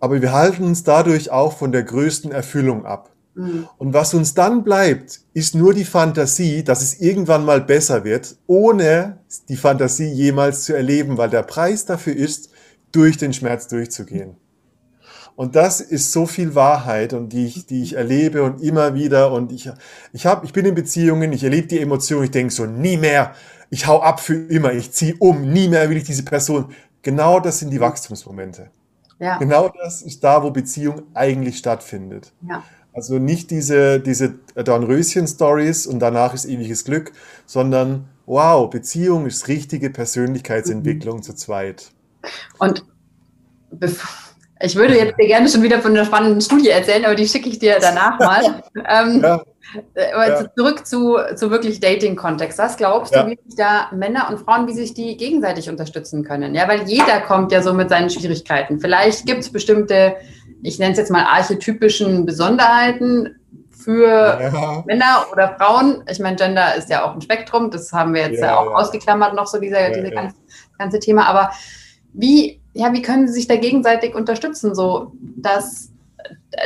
[0.00, 3.10] aber wir halten uns dadurch auch von der größten Erfüllung ab.
[3.34, 8.04] mh, Und was uns dann bleibt, ist nur die Fantasie, dass es irgendwann mal besser
[8.04, 12.50] wird, ohne die Fantasie jemals zu erleben, weil der Preis dafür ist,
[12.92, 14.36] durch den Schmerz durchzugehen.
[15.36, 19.30] Und das ist so viel Wahrheit und die ich, die ich erlebe und immer wieder
[19.32, 19.70] und ich,
[20.12, 23.34] ich hab, ich bin in Beziehungen, ich erlebe die Emotionen, ich denke so, nie mehr,
[23.70, 26.72] ich hau ab für immer, ich ziehe um, nie mehr will ich diese Person.
[27.02, 28.70] Genau das sind die Wachstumsmomente.
[29.18, 32.32] Ja, Genau das ist da, wo Beziehung eigentlich stattfindet.
[32.48, 32.62] ja.
[32.94, 37.12] Also nicht diese, diese Dornröschen-Stories und danach ist ewiges Glück,
[37.46, 41.92] sondern wow, Beziehung ist richtige Persönlichkeitsentwicklung zu zweit.
[42.58, 42.84] Und
[43.72, 44.27] bef-
[44.60, 47.48] ich würde jetzt dir gerne schon wieder von einer spannenden Studie erzählen, aber die schicke
[47.48, 48.62] ich dir danach mal.
[48.88, 49.42] ähm, Ja,
[50.14, 50.54] aber Ja.
[50.56, 52.58] zurück zu, zu wirklich Dating-Kontext.
[52.58, 53.22] Was glaubst Ja.
[53.22, 56.54] du, wie sich da Männer und Frauen, wie sich die gegenseitig unterstützen können?
[56.54, 58.80] Ja, weil jeder kommt ja so mit seinen Schwierigkeiten.
[58.80, 60.16] Vielleicht gibt es bestimmte,
[60.62, 63.36] ich nenne es jetzt mal archetypischen Besonderheiten
[63.70, 66.02] für ja, Männer oder Frauen.
[66.10, 69.34] Ich meine, Gender ist ja auch ein Spektrum, das haben wir jetzt ja, auch ausgeklammert,
[69.34, 70.10] noch so dieser, diese.
[70.10, 70.36] Ganze,
[70.78, 71.26] ganze Thema.
[71.26, 71.50] Aber
[72.12, 75.90] wie, ja, wie können sie sich da gegenseitig unterstützen, so dass,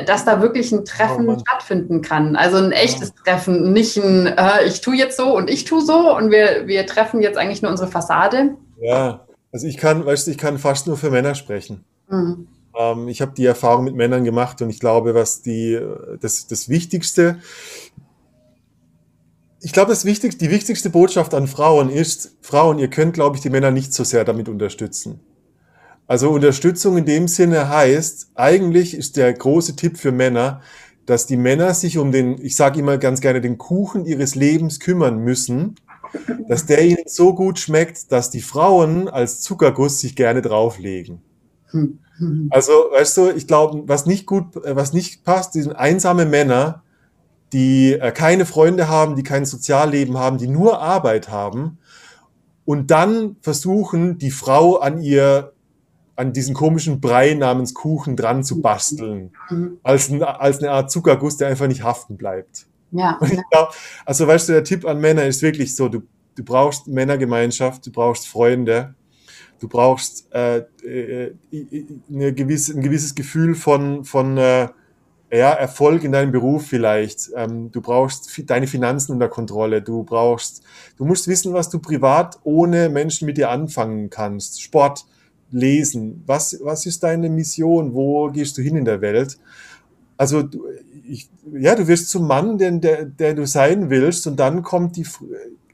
[0.06, 2.36] dass da wirklich ein Treffen Oh stattfinden kann?
[2.36, 6.14] Also ein echtes Treffen, nicht ein äh, ich tue jetzt so und ich tue so
[6.14, 8.56] und wir, wir treffen jetzt eigentlich nur unsere Fassade.
[8.80, 9.26] ja.
[9.54, 11.84] Also ich kann, weißt du, ich kann fast nur für Männer sprechen.
[12.08, 12.48] Mhm.
[12.74, 15.78] Ähm, ich habe die Erfahrung mit Männern gemacht und ich glaube, was die,
[16.22, 17.38] das, das Wichtigste,
[19.60, 23.42] ich glaube, das wichtigste, die wichtigste Botschaft an Frauen ist, Frauen, ihr könnt, glaube ich,
[23.42, 25.20] die Männer nicht so sehr damit unterstützen.
[26.12, 30.60] Also Unterstützung in dem Sinne heißt, eigentlich ist der große Tipp für Männer,
[31.06, 34.78] dass die Männer sich um den, ich sage immer ganz gerne, den Kuchen ihres Lebens
[34.78, 35.76] kümmern müssen,
[36.48, 41.22] dass der ihnen so gut schmeckt, dass die Frauen als Zuckerguss sich gerne drauflegen.
[42.50, 46.82] Also, weißt du, ich glaube, was nicht gut, was nicht passt, sind einsame Männer,
[47.54, 51.78] die äh, keine Freunde haben, die kein Sozialleben haben, die nur Arbeit haben
[52.66, 55.54] und dann versuchen, die Frau an ihr,
[56.16, 59.78] an diesen komischen Brei namens Kuchen dran zu basteln, Mhm.
[59.82, 62.66] als, ein, als eine Art Zuckerguss, der einfach nicht haften bleibt.
[62.90, 63.18] Ja,
[63.50, 66.02] glaub, also weißt du, der Tipp an Männer ist wirklich so, du,
[66.34, 68.94] du brauchst Männergemeinschaft, du brauchst Freunde,
[69.60, 71.34] du brauchst äh, äh,
[72.12, 74.68] eine gewisse, ein gewisses Gefühl von, von äh,
[75.32, 77.30] ja, Erfolg in deinem Beruf vielleicht.
[77.34, 79.80] Ähm, du brauchst deine Finanzen unter Kontrolle.
[79.80, 80.62] Du brauchst,
[80.98, 84.60] du musst wissen, was du privat ohne Menschen mit dir anfangen kannst.
[84.60, 85.06] Sport,
[85.52, 86.22] Lesen.
[86.26, 87.94] Was, was ist deine Mission?
[87.94, 89.38] Wo gehst du hin in der Welt?
[90.22, 90.48] also
[91.08, 94.96] ich, ja, du wirst zum Mann, den, der, der du sein willst, und dann kommt
[94.96, 95.04] die,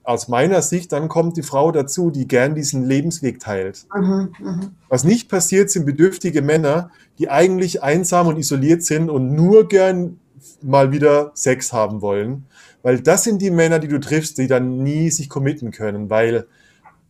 [0.04, 3.86] aus meiner Sicht, dann kommt die Frau dazu, die gern diesen Lebensweg teilt.
[3.94, 4.60] Mhm, mh.
[4.88, 10.18] Was nicht passiert, sind bedürftige Männer, die eigentlich einsam und isoliert sind und nur gern
[10.62, 12.46] mal wieder Sex haben wollen.
[12.82, 16.46] Weil das sind die Männer, die du triffst, die dann nie sich committen können, weil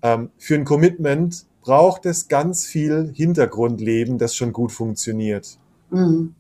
[0.03, 5.59] ähm, für ein Commitment braucht es ganz viel Hintergrundleben, das schon gut funktioniert.
[5.91, 6.35] Mhm.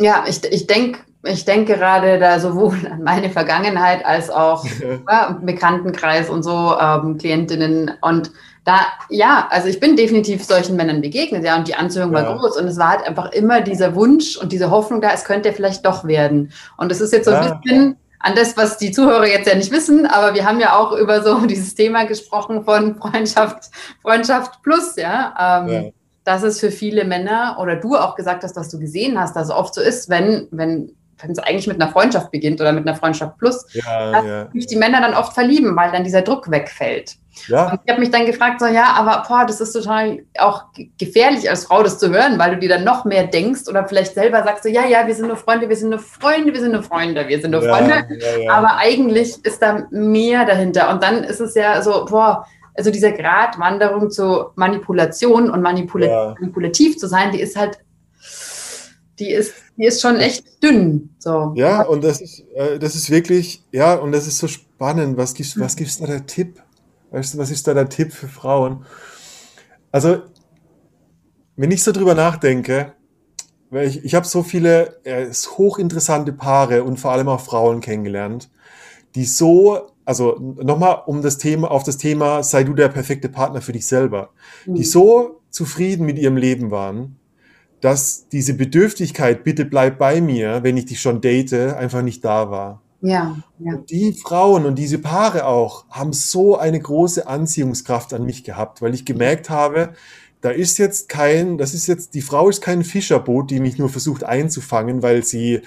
[0.00, 4.64] Ja, ich, ich denke ich denke gerade da sowohl an meine Vergangenheit als auch
[5.08, 7.92] ja, Bekanntenkreis und so, ähm, Klientinnen.
[8.00, 8.32] Und
[8.64, 12.22] da, ja, also ich bin definitiv solchen Männern begegnet, ja, und die Anziehung ja.
[12.22, 12.56] war groß.
[12.56, 15.86] Und es war halt einfach immer dieser Wunsch und diese Hoffnung da, es könnte vielleicht
[15.86, 16.52] doch werden.
[16.76, 17.40] Und es ist jetzt so ja.
[17.40, 20.76] ein bisschen an das, was die Zuhörer jetzt ja nicht wissen, aber wir haben ja
[20.78, 25.64] auch über so dieses Thema gesprochen von Freundschaft, Freundschaft plus, ja.
[25.66, 25.92] Ähm,
[26.24, 29.48] dass es für viele Männer oder du auch gesagt hast, dass du gesehen hast, dass
[29.48, 32.86] es oft so ist, wenn, wenn wenn es eigentlich mit einer Freundschaft beginnt oder mit
[32.86, 34.50] einer Freundschaft plus, ja, dass ja.
[34.52, 37.16] sich die Männer dann oft verlieben, weil dann dieser Druck wegfällt.
[37.48, 37.70] Ja.
[37.70, 40.64] Und ich habe mich dann gefragt, so ja, aber boah, das ist total auch
[40.98, 44.14] gefährlich als Frau, das zu hören, weil du dir dann noch mehr denkst oder vielleicht
[44.14, 46.72] selber sagst so, ja, ja, wir sind nur Freunde, wir sind nur Freunde, wir sind
[46.72, 48.06] nur Freunde, wir sind nur Freunde.
[48.42, 50.90] Ja, aber eigentlich ist da mehr dahinter.
[50.90, 56.96] Und dann ist es ja so, boah, also diese Gratwanderung zur Manipulation und manipula manipulativ
[56.96, 57.78] zu sein, die ist halt
[59.18, 61.10] die ist, die ist schon echt dünn.
[61.18, 61.52] So.
[61.54, 65.16] Ja, und das ist, äh, das ist wirklich, ja, und das ist so spannend.
[65.16, 66.62] Was gibst, was gibst da der Tipp?
[67.12, 68.84] Weißt du, was ist da der Tipp für Frauen?
[69.90, 70.22] Also,
[71.56, 72.94] wenn ich so drüber nachdenke,
[73.70, 78.50] weil ich, ich habe so viele äh, hochinteressante Paare und vor allem auch Frauen kennengelernt,
[79.14, 83.60] die so, also nochmal um das Thema, auf das Thema, sei du der perfekte Partner
[83.60, 84.30] für dich selber,
[84.66, 84.74] mhm.
[84.74, 87.16] die so zufrieden mit ihrem Leben waren,
[87.82, 92.50] dass diese Bedürftigkeit, bitte bleib bei mir, wenn ich dich schon date, einfach nicht da
[92.50, 92.81] war.
[93.02, 93.74] Ja, ja.
[93.74, 98.80] Und die Frauen und diese Paare auch haben so eine große Anziehungskraft an mich gehabt,
[98.80, 99.90] weil ich gemerkt habe,
[100.40, 103.88] da ist jetzt kein, das ist jetzt, die Frau ist kein Fischerboot, die mich nur
[103.88, 105.62] versucht einzufangen, weil sie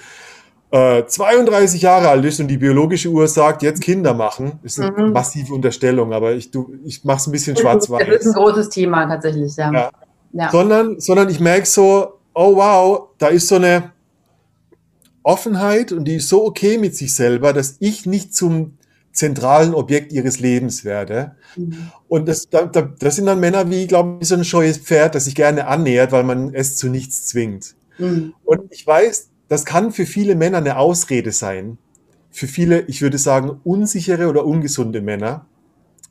[0.70, 4.58] äh, 32 Jahre alt ist und die biologische Uhr sagt, jetzt Kinder machen.
[4.62, 5.12] Das ist eine mhm.
[5.12, 6.50] massive Unterstellung, aber ich,
[6.84, 8.06] ich mache es ein bisschen schwarz-weiß.
[8.06, 9.72] Das ist ein großes Thema tatsächlich, ja.
[9.72, 9.90] ja.
[10.32, 10.50] Ja.
[10.50, 13.92] Sondern, sondern ich merke so, oh wow, da ist so eine
[15.26, 18.78] Offenheit und die ist so okay mit sich selber, dass ich nicht zum
[19.12, 21.34] zentralen Objekt ihres Lebens werde.
[21.56, 21.90] Mhm.
[22.06, 25.14] Und das, da, da, das sind dann Männer wie, glaube ich, so ein scheues Pferd,
[25.14, 27.74] das sich gerne annähert, weil man es zu nichts zwingt.
[27.98, 28.34] Mhm.
[28.44, 31.78] Und ich weiß, das kann für viele Männer eine Ausrede sein.
[32.30, 35.46] Für viele, ich würde sagen, unsichere oder ungesunde Männer.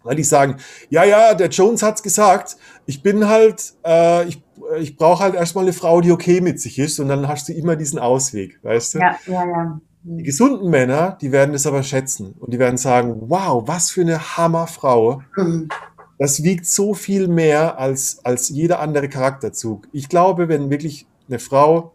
[0.03, 0.57] Weil die sagen,
[0.89, 4.41] ja, ja, der Jones hat's gesagt, ich bin halt, äh, ich,
[4.79, 7.53] ich brauche halt erstmal eine Frau, die okay mit sich ist und dann hast du
[7.53, 8.99] immer diesen Ausweg, weißt du?
[8.99, 9.81] Ja, ja, ja.
[10.03, 14.01] Die gesunden Männer, die werden das aber schätzen und die werden sagen, wow, was für
[14.01, 15.21] eine Hammerfrau.
[15.35, 15.69] Mhm.
[16.17, 19.89] Das wiegt so viel mehr als, als jeder andere Charakterzug.
[19.91, 21.91] Ich glaube, wenn wirklich eine Frau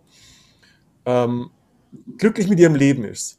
[1.06, 1.48] ähm,
[2.18, 3.38] glücklich mit ihrem Leben ist,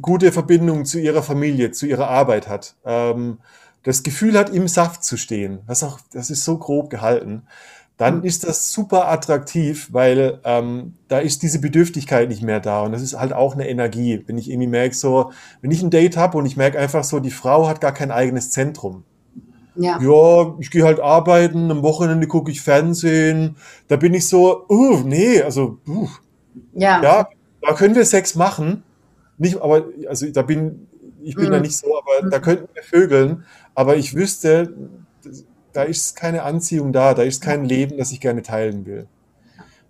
[0.00, 3.38] gute Verbindung zu ihrer Familie, zu ihrer Arbeit hat, ähm,
[3.82, 7.42] das Gefühl hat, im Saft zu stehen, was auch, das ist so grob gehalten,
[8.00, 12.92] dann ist das super attraktiv, weil ähm, da ist diese Bedürftigkeit nicht mehr da und
[12.92, 14.24] das ist halt auch eine Energie.
[14.26, 17.20] Wenn ich irgendwie merke, so, wenn ich ein Date habe und ich merke einfach so,
[17.20, 19.04] die Frau hat gar kein eigenes Zentrum.
[19.74, 23.56] Ja, ja ich gehe halt arbeiten, am Wochenende gucke ich Fernsehen,
[23.88, 26.08] da bin ich so, uh, nee, also, uh,
[26.72, 27.02] ja.
[27.02, 27.28] ja,
[27.60, 28.82] da können wir Sex machen,
[29.36, 30.86] nicht, aber also da bin
[31.22, 31.50] ich bin mhm.
[31.50, 32.30] da nicht so, aber mhm.
[32.30, 34.72] da könnten wir vögeln, aber ich wüsste,
[35.72, 39.06] da ist keine Anziehung da, da ist kein Leben, das ich gerne teilen will.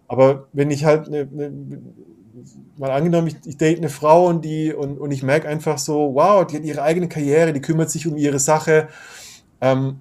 [0.09, 1.53] Aber wenn ich halt ne, ne,
[2.77, 6.14] mal angenommen, ich, ich date eine Frau und die und, und ich merke einfach so,
[6.14, 8.88] wow, die hat ihre eigene Karriere, die kümmert sich um ihre Sache.
[9.61, 10.01] Ähm,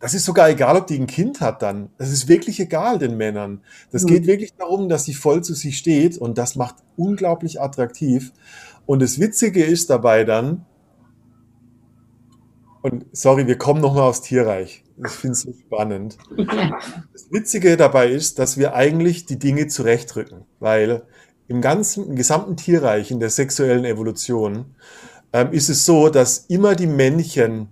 [0.00, 1.90] das ist sogar egal, ob die ein Kind hat dann.
[1.98, 3.60] Das ist wirklich egal den Männern.
[3.92, 4.08] Das mhm.
[4.08, 8.32] geht wirklich darum, dass sie voll zu sich steht und das macht unglaublich attraktiv.
[8.86, 10.64] Und das Witzige ist dabei dann,
[12.82, 14.82] und sorry, wir kommen nochmal aufs Tierreich.
[15.04, 16.18] Ich finde es so spannend.
[16.36, 21.02] Das Witzige dabei ist, dass wir eigentlich die Dinge zurechtrücken, weil
[21.48, 24.66] im ganzen, im gesamten Tierreich, in der sexuellen Evolution,
[25.32, 27.68] ähm, ist es so, dass immer die Männchen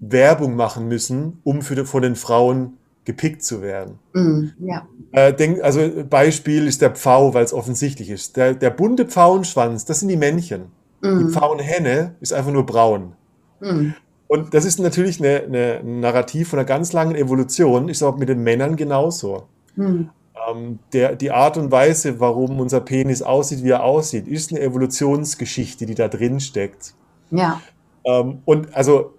[0.00, 3.98] Werbung machen müssen, um für, von den Frauen gepickt zu werden.
[4.12, 4.86] Mm, ja.
[5.12, 8.36] Äh, denk, also Beispiel ist der Pfau, weil es offensichtlich ist.
[8.36, 10.66] Der, der bunte Pfauenschwanz, das sind die Männchen.
[11.00, 11.18] Mm.
[11.18, 13.14] Die Pfauenhenne ist einfach nur braun.
[13.60, 13.90] Mm.
[14.32, 18.16] Und das ist natürlich eine, eine, ein Narrativ von einer ganz langen Evolution, ist auch
[18.16, 19.42] mit den Männern genauso.
[19.76, 20.04] Mm.
[20.48, 24.62] Ähm, der, die Art und Weise, warum unser Penis aussieht, wie er aussieht, ist eine
[24.62, 26.94] Evolutionsgeschichte, die da drin steckt.
[27.30, 27.60] Ja.
[28.06, 29.12] Ähm, und also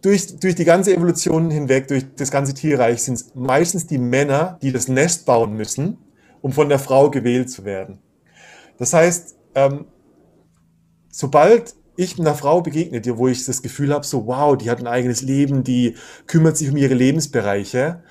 [0.00, 4.58] durch, durch die ganze Evolution hinweg, durch das ganze Tierreich, sind es meistens die Männer,
[4.62, 5.98] die das Nest bauen müssen,
[6.40, 7.98] um von der Frau gewählt zu werden.
[8.78, 9.84] Das heißt, ähm,
[11.10, 14.80] sobald ich einer Frau begegne, dir, wo ich das Gefühl habe, so wow, die hat
[14.80, 18.02] ein eigenes Leben, die kümmert sich um ihre Lebensbereiche,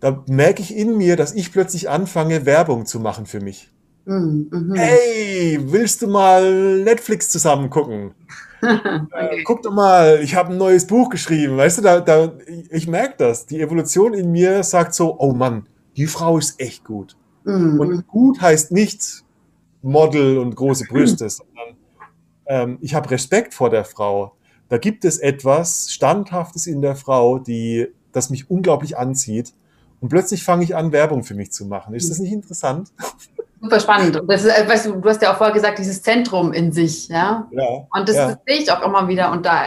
[0.00, 3.70] da merke ich in mir, dass ich plötzlich anfange, Werbung zu machen für mich.
[4.04, 4.48] Mhm.
[4.50, 4.74] mhm.
[4.74, 8.12] Hey, willst du mal Netflix zusammen gucken?
[8.62, 9.40] okay.
[9.40, 11.56] äh, guck doch mal, ich habe ein neues Buch geschrieben.
[11.56, 12.32] Weißt du, da, da,
[12.70, 13.46] ich merke das.
[13.46, 17.16] Die Evolution in mir sagt so, oh Mann, die Frau ist echt gut.
[17.44, 17.80] Mhm.
[17.80, 19.24] Und gut heißt nicht
[19.82, 21.76] Model und große Brüste, sondern
[22.46, 24.34] ähm, ich habe Respekt vor der Frau.
[24.68, 29.52] Da gibt es etwas Standhaftes in der Frau, die, das mich unglaublich anzieht.
[30.00, 31.94] Und plötzlich fange ich an, Werbung für mich zu machen.
[31.94, 32.90] Ist das nicht interessant?
[33.60, 34.22] Super spannend.
[34.28, 37.08] Das ist, äh, weißt du, du hast ja auch vorher gesagt, dieses Zentrum in sich,
[37.08, 37.48] ja.
[37.50, 38.26] ja und das, ja.
[38.28, 39.32] das sehe ich auch immer wieder.
[39.32, 39.62] Und da,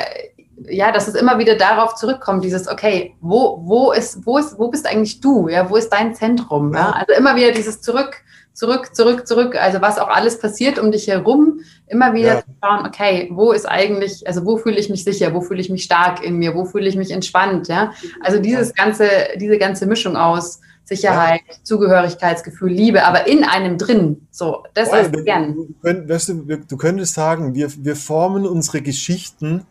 [0.69, 4.67] ja, dass es immer wieder darauf zurückkommt, dieses, okay, wo, wo ist, wo ist, wo
[4.67, 5.47] bist eigentlich du?
[5.47, 6.73] Ja, wo ist dein Zentrum?
[6.73, 6.91] Ja?
[6.91, 8.23] Also immer wieder dieses Zurück,
[8.57, 9.55] zurück, zurück, zurück.
[9.55, 12.41] Also was auch alles passiert um dich herum, immer wieder ja.
[12.41, 15.69] zu schauen, okay, wo ist eigentlich, also wo fühle ich mich sicher, wo fühle ich
[15.69, 17.93] mich stark in mir, wo fühle ich mich entspannt, ja?
[18.21, 21.53] Also dieses ganze, diese ganze Mischung aus Sicherheit, ja.
[21.63, 24.27] Zugehörigkeitsgefühl, Liebe, aber in einem drin.
[24.31, 25.53] So, das ist gern.
[25.53, 29.67] Du, könnt, weißt du, du könntest sagen, wir, wir formen unsere Geschichten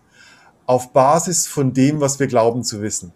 [0.65, 3.13] auf Basis von dem, was wir glauben zu wissen.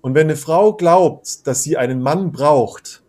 [0.00, 3.02] Und wenn eine Frau glaubt, dass sie einen Mann braucht,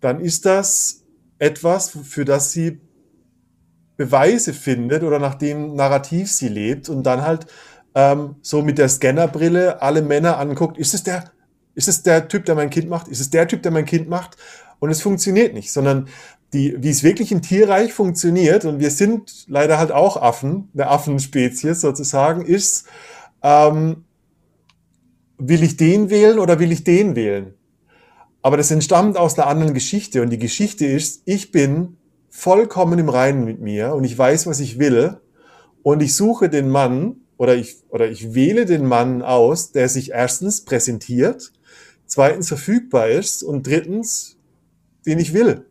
[0.00, 1.04] dann ist das
[1.38, 2.80] etwas, für das sie
[3.96, 7.46] Beweise findet oder nach dem Narrativ sie lebt und dann halt
[7.94, 10.76] ähm, so mit der Scannerbrille alle Männer anguckt.
[10.76, 11.32] Ist es der,
[11.74, 13.08] ist es der Typ, der mein Kind macht?
[13.08, 14.36] Ist es der Typ, der mein Kind macht?
[14.78, 16.08] Und es funktioniert nicht, sondern
[16.52, 20.88] die, wie es wirklich im Tierreich funktioniert, und wir sind leider halt auch Affen, eine
[20.88, 22.86] Affenspezies sozusagen, ist,
[23.42, 24.04] ähm,
[25.38, 27.54] will ich den wählen oder will ich den wählen?
[28.46, 30.22] Aber das entstammt aus einer anderen Geschichte.
[30.22, 31.96] Und die Geschichte ist, ich bin
[32.28, 35.20] vollkommen im Reinen mit mir und ich weiß, was ich will.
[35.82, 40.12] Und ich suche den Mann oder ich, oder ich wähle den Mann aus, der sich
[40.12, 41.50] erstens präsentiert,
[42.06, 44.36] zweitens verfügbar ist und drittens,
[45.06, 45.66] den ich will.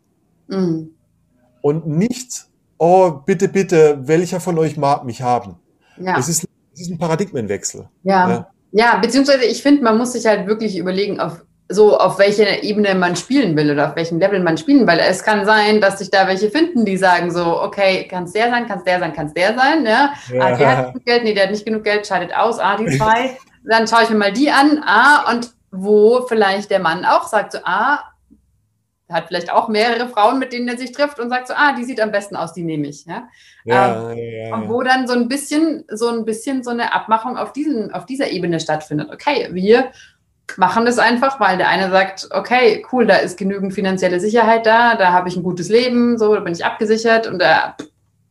[0.50, 0.90] Mhm.
[1.62, 5.56] Und nicht, oh, bitte, bitte, welcher von euch mag mich haben.
[5.96, 6.20] Ja.
[6.20, 7.88] Es, ist, es ist ein Paradigmenwechsel.
[8.04, 8.30] Ja.
[8.30, 8.52] ja.
[8.74, 12.94] Ja, beziehungsweise ich finde, man muss sich halt wirklich überlegen, auf so auf welcher Ebene
[12.94, 16.12] man spielen will oder auf welchem Level man spielen, weil es kann sein, dass sich
[16.12, 19.14] da welche finden, die sagen so, okay, kann es der sein, kann es der sein,
[19.14, 20.14] kann es der sein, ja?
[20.32, 20.42] ja.
[20.42, 22.86] Ah, der hat genug Geld, nee, der hat nicht genug Geld, scheidet aus, ah, die
[22.98, 27.28] zwei, dann schaue ich mir mal die an, ah, und wo vielleicht der Mann auch
[27.28, 28.00] sagt so, ah,
[29.10, 31.84] hat vielleicht auch mehrere Frauen, mit denen er sich trifft und sagt so, ah, die
[31.84, 33.28] sieht am besten aus, die nehme ich, ja.
[33.64, 34.56] ja, ähm, ja, ja.
[34.56, 38.06] Und wo dann so ein bisschen, so ein bisschen so eine Abmachung auf diesen, auf
[38.06, 39.10] dieser Ebene stattfindet.
[39.12, 39.92] Okay, wir
[40.58, 44.96] machen das einfach, weil der eine sagt, okay, cool, da ist genügend finanzielle Sicherheit da,
[44.96, 47.76] da habe ich ein gutes Leben, so, da bin ich abgesichert und der,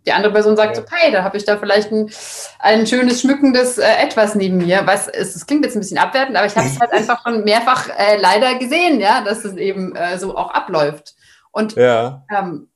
[0.07, 0.83] die andere Person sagt, ja.
[0.83, 2.11] okay, da habe ich da vielleicht ein,
[2.59, 4.83] ein schönes, schmückendes äh, Etwas neben mir.
[4.85, 7.45] Was ist, das klingt jetzt ein bisschen abwertend, aber ich habe es halt einfach schon
[7.45, 11.15] mehrfach äh, leider gesehen, ja, dass es eben äh, so auch abläuft.
[11.53, 12.25] Und ja.
[12.31, 12.69] ähm,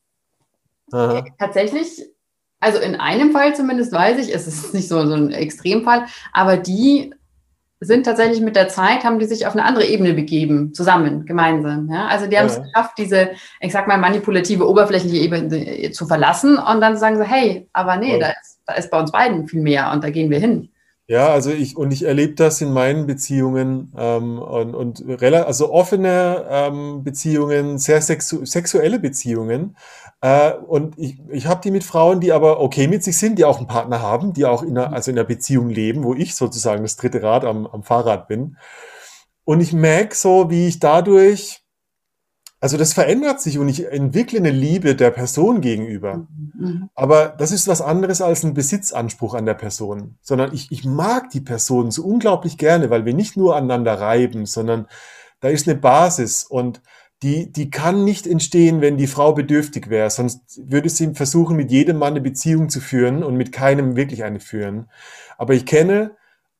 [1.39, 2.07] tatsächlich,
[2.61, 6.57] also in einem Fall zumindest weiß ich, es ist nicht so, so ein Extremfall, aber
[6.57, 7.15] die
[7.81, 11.89] sind tatsächlich mit der Zeit, haben die sich auf eine andere Ebene begeben, zusammen, gemeinsam.
[11.91, 12.07] Ja?
[12.09, 12.63] Also die haben es ja.
[12.63, 17.69] geschafft, diese, ich sag mal, manipulative, oberflächliche Ebene zu verlassen und dann sagen sie, hey,
[17.73, 18.19] aber nee, ja.
[18.19, 20.71] da, ist, da ist bei uns beiden viel mehr und da gehen wir hin.
[21.11, 26.45] Ja, also ich und ich erlebe das in meinen Beziehungen ähm, und, und also offene
[26.51, 29.75] ähm, Beziehungen, sehr sexu sexuelle Beziehungen,
[30.21, 33.45] äh, und ich, ich habe die mit Frauen, die aber okay mit sich sind, die
[33.45, 36.35] auch einen Partner haben, die auch in einer, also in einer Beziehung leben, wo ich
[36.35, 38.57] sozusagen das dritte Rad am, am Fahrrad bin.
[39.45, 41.63] Und ich merke so, wie ich dadurch,
[42.61, 46.27] also das verändert sich und ich entwickle eine Liebe der Person gegenüber.
[46.55, 46.91] Mhm.
[46.97, 51.31] Aber das ist was anderes als ein Besitzanspruch an der Person, sondern ich, ich mag
[51.31, 54.89] die Person so unglaublich gerne, weil wir nicht nur aneinander reiben, sondern
[55.41, 56.83] da ist eine Basis und
[57.23, 60.09] die, die kann nicht entstehen, wenn die Frau bedürftig wäre.
[60.11, 64.23] Sonst würde sie versuchen, mit jedem Mann eine Beziehung zu führen und mit keinem wirklich
[64.23, 64.89] eine führen.
[65.37, 66.13] Aber ich kenne,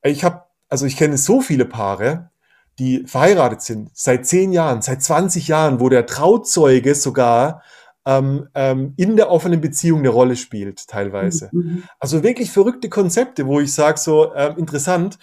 [0.03, 2.29] ich habe, also ich kenne so viele Paare,
[2.77, 7.61] die verheiratet sind, seit zehn Jahren, seit 20 Jahren, wo der Trauzeuge sogar
[8.05, 11.49] ähm, ähm, in der offenen Beziehung eine Rolle spielt, teilweise.
[11.51, 11.61] Mhm.
[11.61, 11.83] mhm.
[11.99, 15.19] Also wirklich verrückte Konzepte, wo ich sage, so ähm, interessant.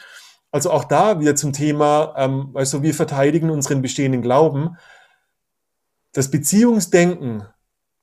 [0.51, 4.77] Also auch da wieder zum Thema, ähm, also wir verteidigen unseren bestehenden Glauben
[6.17, 7.45] das Beziehungsdenken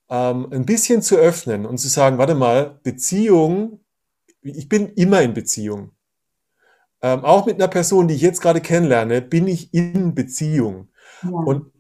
[0.08, 3.80] ähm, ein bisschen zu öffnen und zu sagen, warte mal, Beziehung,
[4.42, 5.94] ich bin immer in Beziehung.
[7.02, 10.90] Ähm, auch mit einer Person, die ich jetzt gerade kennenlerne, bin ich in Beziehung.
[11.24, 11.30] Ja.
[11.32, 11.72] Und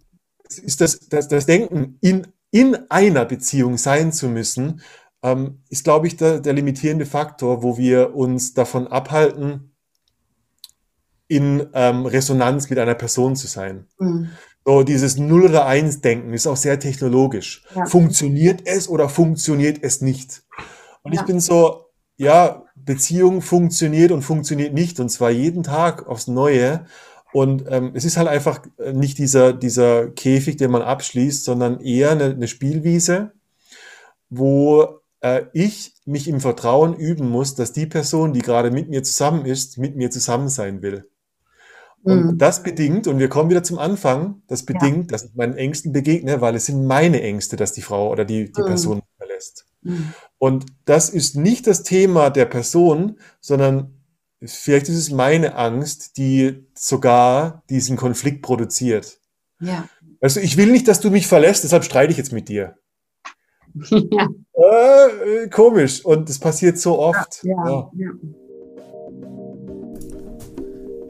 [0.50, 4.82] ist das, das, das Denken, in, in einer Beziehung sein zu müssen,
[5.22, 9.76] ähm, ist, glaube ich, der, der limitierende Faktor, wo wir uns davon abhalten,
[11.28, 13.88] in ähm, Resonanz mit einer Person zu sein.
[14.00, 14.30] Mhm.
[14.66, 17.64] So dieses Null oder Eins Denken ist auch sehr technologisch.
[17.76, 17.86] Ja.
[17.86, 20.44] Funktioniert es oder funktioniert es nicht?
[21.04, 21.22] Und ja.
[21.22, 26.86] ich bin so, ja, Beziehung funktioniert und funktioniert nicht und zwar jeden Tag aufs Neue.
[27.34, 31.80] Und ähm, es ist halt einfach äh, nicht dieser, dieser Käfig, den man abschließt, sondern
[31.80, 33.32] eher eine, eine Spielwiese,
[34.30, 39.04] wo äh, ich mich im Vertrauen üben muss, dass die Person, die gerade mit mir
[39.04, 41.10] zusammen ist, mit mir zusammen sein will.
[42.04, 42.38] Und mhm.
[42.38, 45.16] das bedingt, und wir kommen wieder zum Anfang, das bedingt, ja.
[45.16, 48.52] dass ich meinen Ängsten begegne, weil es sind meine Ängste, dass die Frau oder die,
[48.52, 48.66] die mhm.
[48.66, 49.66] Person verlässt.
[49.82, 50.14] Mhm.
[50.38, 53.94] Und das ist nicht das Thema der Person, sondern
[54.44, 59.20] vielleicht ist es meine Angst, die sogar diesen Konflikt produziert.
[59.62, 59.88] Ja.
[60.20, 62.76] Also ich will nicht, dass du mich verlässt, deshalb streite ich jetzt mit dir.
[64.12, 64.28] Ja.
[64.54, 66.06] Äh, komisch.
[66.06, 67.44] Und es passiert so oft.
[67.44, 68.12] Ja, ja, ja.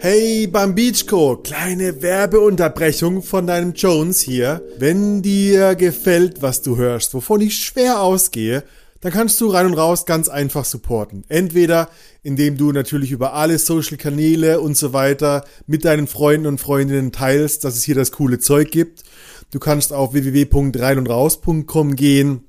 [0.05, 4.61] Hey Bambichko, kleine Werbeunterbrechung von deinem Jones hier.
[4.77, 8.65] Wenn dir gefällt, was du hörst, wovon ich schwer ausgehe,
[8.99, 11.23] dann kannst du rein und raus ganz einfach supporten.
[11.29, 11.87] Entweder
[12.21, 17.13] indem du natürlich über alle Social Kanäle und so weiter mit deinen Freunden und Freundinnen
[17.13, 19.03] teilst, dass es hier das coole Zeug gibt.
[19.51, 22.41] Du kannst auf www.reinundraus.com gehen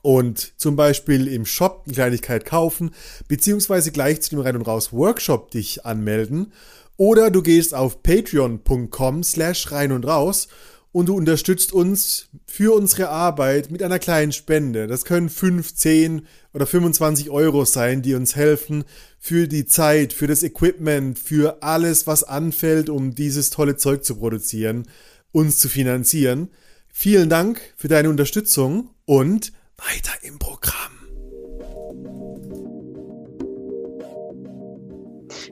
[0.00, 2.92] und zum Beispiel im Shop eine Kleinigkeit kaufen,
[3.28, 6.52] beziehungsweise gleich zu dem Rein und Raus Workshop dich anmelden.
[6.96, 10.48] Oder du gehst auf patreon.com slash rein und raus
[10.92, 14.86] und du unterstützt uns für unsere Arbeit mit einer kleinen Spende.
[14.86, 18.84] Das können 5, 10 oder 25 Euro sein, die uns helfen
[19.18, 24.16] für die Zeit, für das Equipment, für alles, was anfällt, um dieses tolle Zeug zu
[24.16, 24.88] produzieren,
[25.32, 26.48] uns zu finanzieren.
[26.88, 30.95] Vielen Dank für deine Unterstützung und weiter im Programm.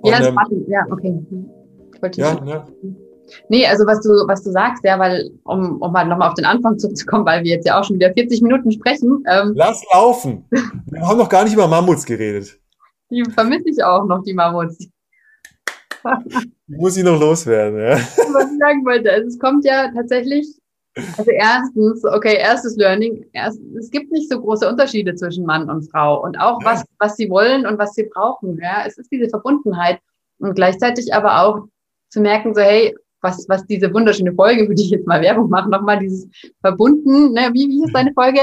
[0.04, 1.18] Ja, und, ähm, ja, okay.
[1.94, 2.66] Ich wollte ja, ja.
[3.48, 6.44] Nee, also was du, was du sagst, ja, weil, um, um mal nochmal auf den
[6.44, 9.24] Anfang zurückzukommen, weil wir jetzt ja auch schon wieder 40 Minuten sprechen.
[9.26, 10.44] Ähm, Lass laufen!
[10.90, 12.58] Wir haben noch gar nicht über Mammuts geredet.
[13.10, 14.88] Die vermisse ich auch noch, die Mammuts.
[16.66, 17.92] Muss ich noch loswerden, ja.
[17.96, 20.46] Was ich sagen wollte, also es kommt ja tatsächlich,
[20.96, 25.90] also erstens, okay, erstes Learning, erst, es gibt nicht so große Unterschiede zwischen Mann und
[25.90, 26.66] Frau und auch ja.
[26.66, 28.84] was, was sie wollen und was sie brauchen, ja.
[28.86, 29.98] Es ist diese Verbundenheit
[30.38, 31.66] und gleichzeitig aber auch
[32.10, 35.50] zu merken, so, hey, was, was diese wunderschöne Folge, für die ich jetzt mal Werbung
[35.50, 36.28] mache, nochmal dieses
[36.60, 38.40] verbunden, ne, wie, wie ist deine Folge?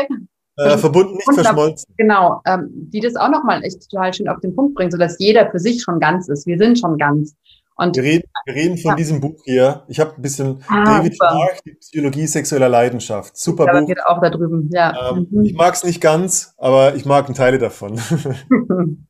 [0.58, 1.94] Äh, verbunden, nicht verschmolzen.
[1.98, 5.50] Genau, ähm, die das auch nochmal echt total schön auf den Punkt bringt, sodass jeder
[5.50, 6.46] für sich schon ganz ist.
[6.46, 7.36] Wir sind schon ganz.
[7.82, 8.96] Und wir reden, wir reden von ja.
[8.96, 9.84] diesem Buch hier.
[9.88, 13.36] Ich habe ein bisschen ah, David Clark, die Psychologie sexueller Leidenschaft.
[13.38, 13.88] Super ja, Buch.
[13.88, 14.70] Geht auch da drüben.
[14.72, 15.12] Ja.
[15.12, 15.44] Ähm, mhm.
[15.44, 18.00] Ich mag es nicht ganz, aber ich mag Teile davon.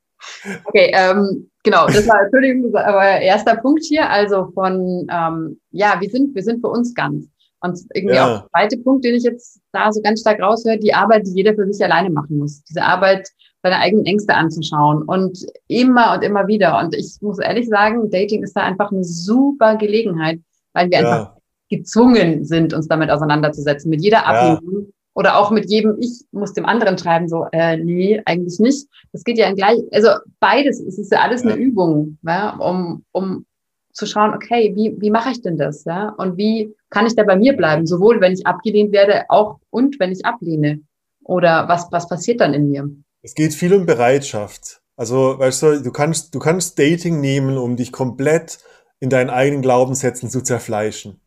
[0.66, 6.10] okay, ähm, Genau, das war, Entschuldigung, aber erster Punkt hier, also von, ähm, ja, wir
[6.10, 7.28] sind, wir sind für uns ganz.
[7.64, 8.26] Und irgendwie ja.
[8.26, 11.34] auch der zweite Punkt, den ich jetzt da so ganz stark raushöre, die Arbeit, die
[11.36, 12.64] jeder für sich alleine machen muss.
[12.64, 13.30] Diese Arbeit,
[13.64, 16.80] seine eigenen Ängste anzuschauen und immer und immer wieder.
[16.80, 20.40] Und ich muss ehrlich sagen, Dating ist da einfach eine super Gelegenheit,
[20.74, 21.10] weil wir ja.
[21.10, 21.34] einfach
[21.70, 23.90] gezwungen sind, uns damit auseinanderzusetzen.
[23.90, 24.92] Mit jeder Ablehnung, ja.
[25.14, 28.88] Oder auch mit jedem, ich muss dem anderen schreiben, so, äh, nee, eigentlich nicht.
[29.12, 30.10] Das geht ja in gleich, also
[30.40, 31.52] beides, es ist ja alles ja.
[31.52, 33.46] eine Übung, ja, um, um
[33.92, 36.10] zu schauen, okay, wie, wie mache ich denn das, ja?
[36.18, 37.86] Und wie kann ich da bei mir bleiben?
[37.86, 40.80] Sowohl, wenn ich abgelehnt werde, auch und wenn ich ablehne.
[41.26, 42.90] Oder was, was passiert dann in mir?
[43.22, 44.82] Es geht viel um Bereitschaft.
[44.96, 48.60] Also, weißt du, du kannst, du kannst Dating nehmen, um dich komplett
[49.00, 51.22] in deinen eigenen Glaubenssätzen zu zerfleischen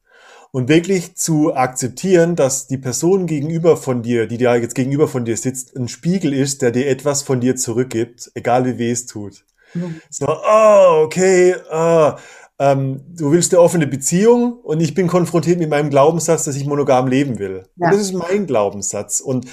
[0.55, 5.25] und wirklich zu akzeptieren, dass die Person gegenüber von dir, die da jetzt gegenüber von
[5.25, 9.07] dir sitzt, ein Spiegel ist, der dir etwas von dir zurückgibt, egal wie weh es
[9.07, 9.45] tut.
[9.75, 10.01] Mhm.
[10.11, 12.13] So, oh, okay, oh,
[12.61, 16.67] ähm, du willst eine offene Beziehung und ich bin konfrontiert mit meinem Glaubenssatz, dass ich
[16.67, 17.65] monogam leben will.
[17.75, 17.87] Ja.
[17.87, 19.21] Und das ist mein Glaubenssatz.
[19.21, 19.47] Und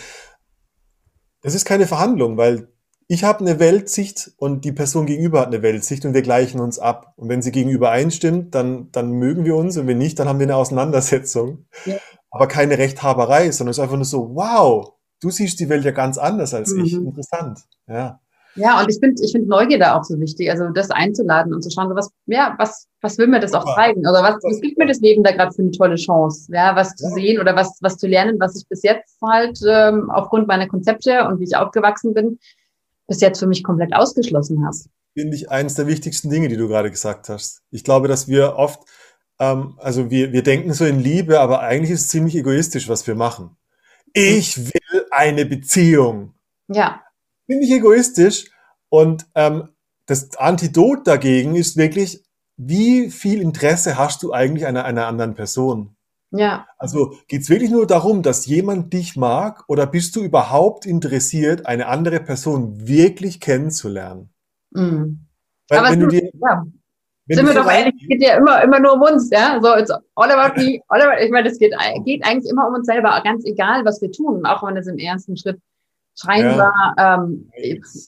[1.42, 2.68] das ist keine Verhandlung, weil
[3.08, 6.80] ich habe eine Weltsicht und die Person gegenüber hat eine Weltsicht und wir gleichen uns
[6.80, 7.14] ab.
[7.18, 10.39] Und wenn sie gegenüber einstimmt, dann, dann mögen wir uns und wenn nicht, dann haben
[10.39, 11.66] wir eine Auseinandersetzung.
[11.86, 11.98] Ja.
[12.30, 15.92] Aber keine Rechthaberei, sondern es ist einfach nur so, wow, du siehst die Welt ja
[15.92, 16.86] ganz anders als mhm.
[16.86, 16.94] ich.
[16.94, 17.60] Interessant.
[17.86, 18.21] Ja.
[18.56, 21.70] Ja, und ich finde ich finde Neugierde auch so wichtig, also das einzuladen und zu
[21.70, 24.02] schauen, so was, ja, was, was will mir das auch zeigen?
[24.02, 26.52] Oder was, was gibt mir das Leben da gerade für eine tolle Chance?
[26.54, 30.10] Ja, was zu sehen oder was, was zu lernen, was ich bis jetzt halt ähm,
[30.12, 32.39] aufgrund meiner Konzepte und wie ich aufgewachsen bin,
[33.08, 34.76] bis jetzt für mich komplett ausgeschlossen habe.
[35.14, 37.62] finde ich eines der wichtigsten Dinge, die du gerade gesagt hast.
[37.72, 38.82] Ich glaube, dass wir oft,
[39.39, 43.08] ähm, also wir, wir denken so in Liebe, aber eigentlich ist es ziemlich egoistisch, was
[43.08, 43.56] wir machen.
[44.14, 46.34] Ich will eine Beziehung.
[46.68, 47.02] Ja,
[47.52, 48.45] Finde ich egoistisch.
[48.88, 49.68] Und ähm,
[50.06, 52.24] das Antidot dagegen ist wirklich,
[52.56, 55.97] wie viel Interesse hast du eigentlich an einer, einer anderen Person?
[56.32, 60.86] ja, Also geht es wirklich nur darum, dass jemand dich mag oder bist du überhaupt
[60.86, 64.30] interessiert, eine andere Person wirklich kennenzulernen?
[64.72, 65.28] mhm.
[65.68, 66.64] Weil Aber wenn du dir, ja.
[67.26, 69.60] wenn Sind wir doch ehrlich, es geht ja immer, immer nur um uns, ja.
[69.62, 71.74] So, it's all about me, all about, ich meine, es geht,
[72.06, 74.97] geht eigentlich immer um uns selber, ganz egal, was wir tun, auch wenn es im
[74.97, 75.60] ersten Schritt
[76.16, 77.49] scheinbar ähm,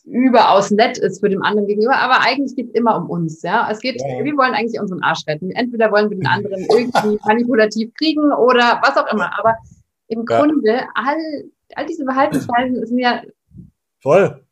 [0.06, 3.68] überaus nett ist für den anderen gegenüber, aber eigentlich geht es immer um uns, ja.
[3.72, 4.24] Es geht, Ja.
[4.24, 5.52] wir wollen eigentlich unseren Arsch retten.
[5.52, 9.56] Entweder wollen wir den anderen irgendwie manipulativ kriegen oder was auch immer, aber
[10.08, 10.40] im Ja.
[10.40, 11.18] Grunde, all,
[11.76, 13.22] all diese Verhaltensweisen sind ja,
[14.02, 14.44] Voll.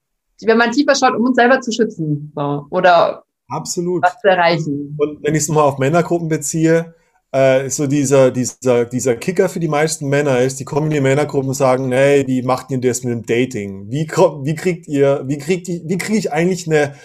[0.43, 4.01] wenn man tiefer schaut, um uns selber zu schützen, so, oder Absolut.
[4.03, 4.95] was zu erreichen.
[4.97, 6.95] Und wenn ich es nochmal auf Männergruppen beziehe,
[7.32, 11.01] äh, so dieser, dieser, dieser Kicker für die meisten Männer ist, die kommen in die
[11.01, 13.89] Männergruppen und sagen, hey, wie macht ihr das mit dem Dating?
[13.89, 16.95] Wie, wie kriegt ihr, wie kriegt ihr, wie kriege ich eigentlich eine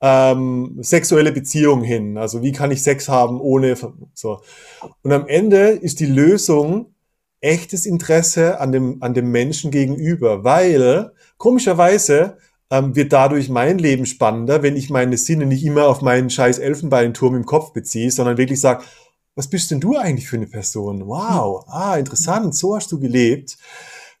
[0.00, 2.18] ähm, sexuelle Beziehung hin?
[2.18, 3.76] Also wie kann ich Sex haben ohne
[4.14, 4.40] so?
[5.02, 6.94] Und am Ende ist die Lösung
[7.40, 12.38] echtes Interesse an dem, an dem Menschen gegenüber, weil komischerweise
[12.70, 16.58] ähm, wird dadurch mein Leben spannender, wenn ich meine Sinne nicht immer auf meinen scheiß
[16.58, 18.82] Elfenbeinturm im Kopf beziehe, sondern wirklich sage,
[19.36, 21.06] was bist denn du eigentlich für eine Person?
[21.06, 23.56] Wow, ah, interessant, so hast du gelebt.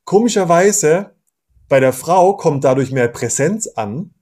[0.04, 1.16] Komischerweise,
[1.68, 4.14] bei der Frau kommt dadurch mehr Präsenz an.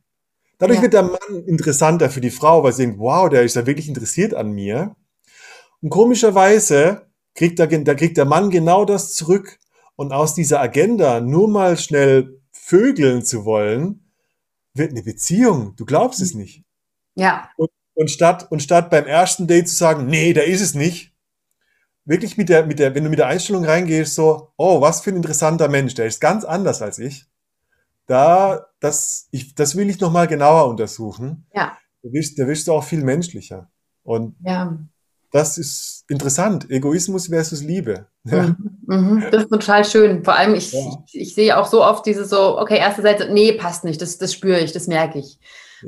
[0.59, 0.83] Dadurch Ja.
[0.85, 3.89] wird der Mann interessanter für die Frau, weil sie denkt, wow, der ist ja wirklich
[3.89, 4.97] interessiert an mir.
[5.83, 9.59] Und komischerweise kriegt der, da kriegt der Mann genau das zurück.
[9.97, 14.11] Und aus dieser Agenda nur mal schnell vögeln zu wollen,
[14.75, 15.75] wird eine Beziehung.
[15.77, 16.65] Du glaubst es nicht.
[17.15, 17.71] Ja, Und
[18.09, 21.13] statt, und statt beim ersten Date zu sagen, nee, der ist es nicht,
[22.05, 25.11] wirklich mit der, mit der, wenn du mit der Einstellung reingehst, so, oh, was für
[25.11, 27.27] ein interessanter Mensch, der ist ganz anders als ich.
[28.07, 31.47] Da, das, ich, das will ich nochmal genauer untersuchen.
[31.55, 31.77] Ja.
[32.03, 33.71] Da wirst, da wirst du auch viel menschlicher.
[34.03, 34.77] Und ja.
[35.33, 36.71] das ist interessant.
[36.71, 38.07] Egoismus versus Liebe.
[38.25, 38.49] Ja.
[38.49, 38.75] Mhm.
[38.87, 39.25] Mhm.
[39.31, 40.23] Das ist total schön.
[40.23, 41.03] Vor allem, ich, Ja.
[41.07, 44.19] ich, ich sehe auch so oft diese so, okay, erste Seite, nee, passt nicht, das,
[44.19, 45.39] das spüre ich, das merke ich.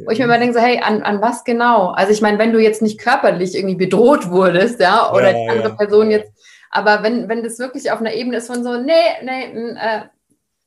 [0.04, 1.88] Wo ich mir immer denke, so, hey, an, an was genau?
[1.90, 5.50] Also ich meine, wenn du jetzt nicht körperlich irgendwie bedroht wurdest, ja, oder Ja, die
[5.50, 5.74] andere ja.
[5.74, 6.30] Person jetzt,
[6.70, 8.92] aber wenn, wenn das wirklich auf einer Ebene ist von so, nee,
[9.22, 10.02] nee, mm, äh,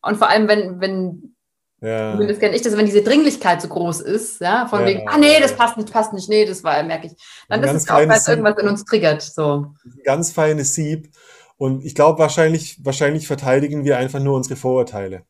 [0.02, 1.36] und vor allem, wenn, wenn,
[1.82, 2.12] Ja.
[2.14, 5.18] zumindest kenne ich das, wenn diese Dringlichkeit so groß ist, ja, von Ja, wegen, ah
[5.18, 7.14] nee, das passt nicht, passt nicht, nee, das war, merke ich.
[7.50, 9.68] Dann ist es auch, weil irgendwas in uns triggert, so.
[9.86, 11.10] ein ganz feines Sieb.
[11.58, 15.26] Und ich glaube, wahrscheinlich, wahrscheinlich verteidigen wir einfach nur unsere Vorurteile.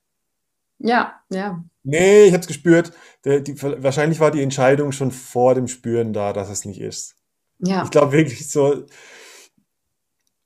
[0.80, 1.64] Ja, ja.
[1.84, 2.92] Nee, ich habe es gespürt.
[3.26, 7.16] Der, die, wahrscheinlich war die Entscheidung schon vor dem Spüren da, dass es nicht ist.
[7.60, 7.84] Ja.
[7.84, 8.86] Ich glaube wirklich so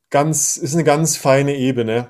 [0.09, 2.07] ganz, ist eine ganz feine Ebene.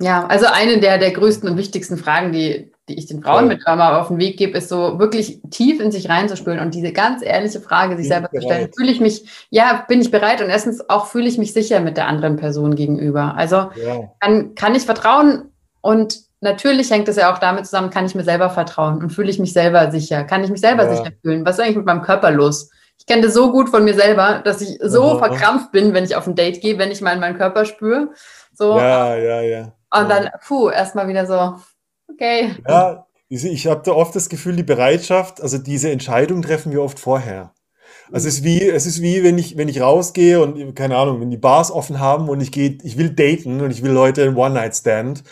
[0.00, 3.54] Ja, also eine der, der größten und wichtigsten Fragen, die, die ich den Frauen Voll.
[3.54, 6.92] mit einmal auf den Weg gebe, ist so wirklich tief in sich reinzuspülen und diese
[6.92, 8.70] ganz ehrliche Frage sich Bin selber zu stellen.
[8.76, 11.96] Fühle ich mich, ja, bin ich bereit und erstens auch fühle ich mich sicher mit
[11.96, 13.36] der anderen Person gegenüber.
[13.36, 18.06] Also Ja, kann, kann ich vertrauen und natürlich hängt es ja auch damit zusammen, kann
[18.06, 20.24] ich mir selber vertrauen und fühle ich mich selber sicher?
[20.24, 20.96] Kann ich mich selber Ja.
[20.96, 21.46] sicher fühlen?
[21.46, 22.70] Was ist eigentlich mit meinem Körper los?
[22.98, 25.18] Ich kenne das so gut von mir selber, dass ich so Aha.
[25.18, 28.10] verkrampft bin, wenn ich auf ein Date gehe, wenn ich mal in meinen Körper spüre.
[28.54, 29.62] So, ja, ja, ja.
[29.90, 31.60] und dann, puh, erstmal wieder so,
[32.12, 32.54] okay.
[32.68, 37.00] Ja, ich habe da oft das Gefühl, die Bereitschaft, also diese Entscheidung treffen wir oft
[37.00, 37.54] vorher.
[38.12, 41.20] Also es ist wie, es ist wie, wenn ich, wenn ich rausgehe und, keine Ahnung,
[41.20, 44.22] wenn die Bars offen haben und ich gehe, ich will daten und ich will Leute
[44.22, 45.24] einen One-Night-Stand.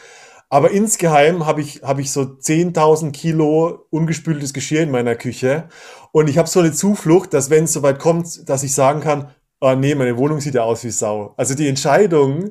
[0.51, 5.69] Aber insgeheim habe ich, habe ich so 10.000 Kilo ungespültes Geschirr in meiner Küche
[6.13, 9.31] und ich habe so eine Zuflucht, dass wenn es soweit kommt, dass ich sagen kann,
[9.61, 11.35] ah nee, meine Wohnung sieht ja aus wie Sau.
[11.37, 12.51] Also die Entscheidung,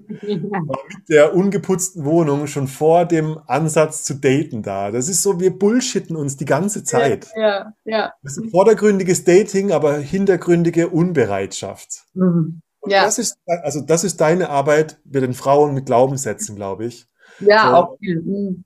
[1.09, 4.91] der ungeputzten Wohnung schon vor dem Ansatz zu daten da.
[4.91, 7.27] Das ist so, wir bullshitten uns die ganze Zeit.
[7.35, 8.13] Ja, ja.
[8.23, 12.05] Das ist vordergründiges Dating, aber hintergründige Unbereitschaft.
[12.13, 12.61] Mhm.
[12.81, 13.03] Und Ja.
[13.03, 17.07] das ist, also das ist deine Arbeit mit den Frauen mit Glaubenssätzen, glaube ich.
[17.39, 17.75] Ja, So.
[17.75, 18.21] auch viel.
[18.21, 18.65] Mhm.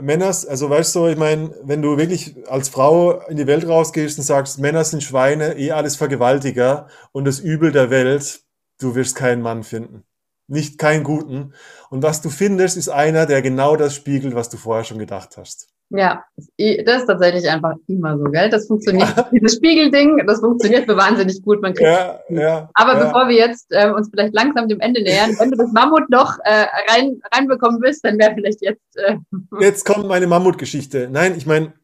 [0.00, 4.18] Männers, also weißt du, ich meine, wenn du wirklich als Frau in die Welt rausgehst
[4.18, 8.42] und sagst, Männer sind Schweine, eh alles Vergewaltiger und das Übel der Welt,
[8.80, 10.04] du wirst keinen Mann finden.
[10.46, 11.54] Nicht keinen guten.
[11.90, 15.36] Und was du findest, ist einer, der genau das spiegelt, was du vorher schon gedacht
[15.38, 15.73] hast.
[15.96, 16.24] Ja,
[16.58, 18.50] das ist tatsächlich einfach immer so, gell?
[18.50, 19.16] Das funktioniert.
[19.16, 19.28] Ja.
[19.32, 21.62] Dieses Spiegelding, das funktioniert für wahnsinnig gut.
[21.62, 23.04] Man kriegt ja, ja, Aber ja.
[23.04, 26.36] bevor wir jetzt äh, uns vielleicht langsam dem Ende nähern, wenn du das Mammut noch
[26.42, 28.96] äh, rein, reinbekommen willst, dann wäre vielleicht jetzt.
[28.96, 29.18] Äh
[29.60, 31.08] jetzt kommt meine Mammutgeschichte.
[31.12, 31.74] Nein, ich meine,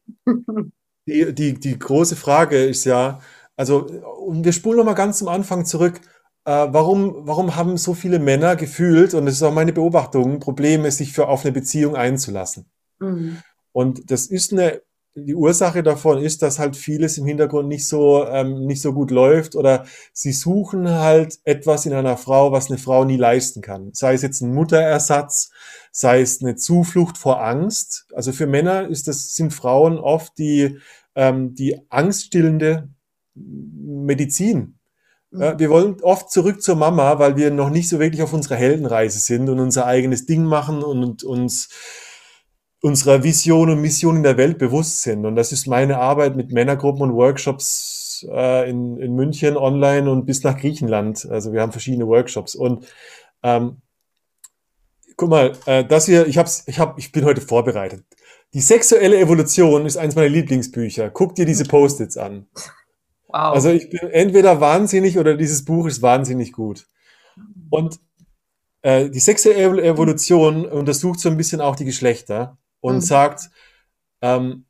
[1.07, 3.21] die, die, die große Frage ist ja,
[3.57, 3.87] also
[4.29, 6.01] wir spulen noch mal ganz zum Anfang zurück.
[6.45, 10.91] Äh, warum, warum haben so viele Männer gefühlt, und das ist auch meine Beobachtung, Probleme,
[10.91, 12.65] sich für auf eine Beziehung einzulassen?
[12.99, 13.39] Mhm.
[13.73, 14.83] Und das ist eine,
[15.15, 19.11] die Ursache davon ist, dass halt vieles im Hintergrund nicht so, ähm, nicht so gut
[19.11, 23.91] läuft oder sie suchen halt etwas in einer Frau, was eine Frau nie leisten kann.
[23.93, 25.51] Sei es jetzt ein Mutterersatz,
[25.93, 28.07] sei es eine Zuflucht vor Angst.
[28.15, 30.79] Also für Männer ist das, sind Frauen oft die,
[31.15, 32.89] ähm, die angststillende
[33.35, 34.77] Medizin.
[35.33, 38.57] Ja, wir wollen oft zurück zur Mama, weil wir noch nicht so wirklich auf unserer
[38.57, 41.69] Heldenreise sind und unser eigenes Ding machen und uns
[42.83, 45.27] unserer Vision und Mission in der Welt bewusst sind.
[45.27, 50.25] Und das ist meine Arbeit mit Männergruppen und Workshops äh, in, in München online und
[50.25, 51.27] bis nach Griechenland.
[51.31, 52.55] Also wir haben verschiedene Workshops.
[52.55, 52.87] Und
[53.43, 53.83] ähm,
[55.17, 58.05] guck mal, äh, das hier, ich, hab's, ich, hab, ich bin heute vorbereitet.
[58.55, 61.11] Die sexuelle Evolution ist eines meiner Lieblingsbücher.
[61.11, 62.49] Guck dir diese Post-its an.
[63.29, 63.55] Wow.
[63.55, 66.89] Also ich bin entweder wahnsinnig oder dieses Buch ist wahnsinnig gut.
[67.69, 68.01] Und
[68.83, 73.01] äh, die sexuelle Evolution untersucht so ein bisschen auch die Geschlechter und mhm.
[73.01, 73.51] sagt,
[74.23, 74.65] ähm,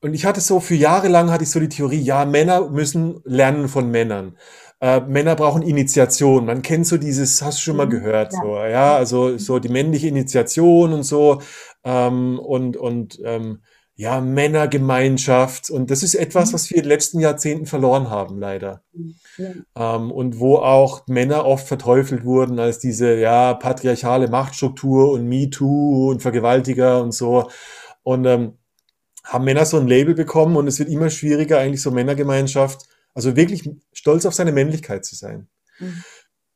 [0.00, 3.22] und ich hatte so, für Jahre lang hatte ich so die Theorie, ja, Männer müssen
[3.24, 4.36] lernen von Männern.
[4.80, 6.44] Äh, Männer brauchen Initiation.
[6.44, 7.90] Man kennt so dieses, hast du schon mal mhm.
[7.90, 8.40] gehört, ja.
[8.42, 11.40] so, ja, also so die männliche Initiation und so,
[11.84, 13.62] ähm, und, und, ähm,
[13.96, 15.70] ja, Männergemeinschaft.
[15.70, 16.54] Und das ist etwas, mhm.
[16.54, 18.82] was wir in den letzten Jahrzehnten verloren haben, leider.
[19.36, 19.96] Ja.
[19.96, 26.10] Ähm, und wo auch Männer oft verteufelt wurden als diese, ja, patriarchale Machtstruktur und MeToo
[26.10, 27.50] und Vergewaltiger und so.
[28.02, 28.58] Und ähm,
[29.22, 33.36] haben Männer so ein Label bekommen und es wird immer schwieriger, eigentlich so Männergemeinschaft, also
[33.36, 35.48] wirklich stolz auf seine Männlichkeit zu sein.
[35.78, 36.02] Mhm.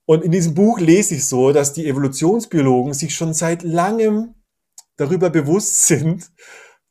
[0.05, 4.34] Und in diesem Buch lese ich so, dass die Evolutionsbiologen sich schon seit langem
[4.97, 6.30] darüber bewusst sind,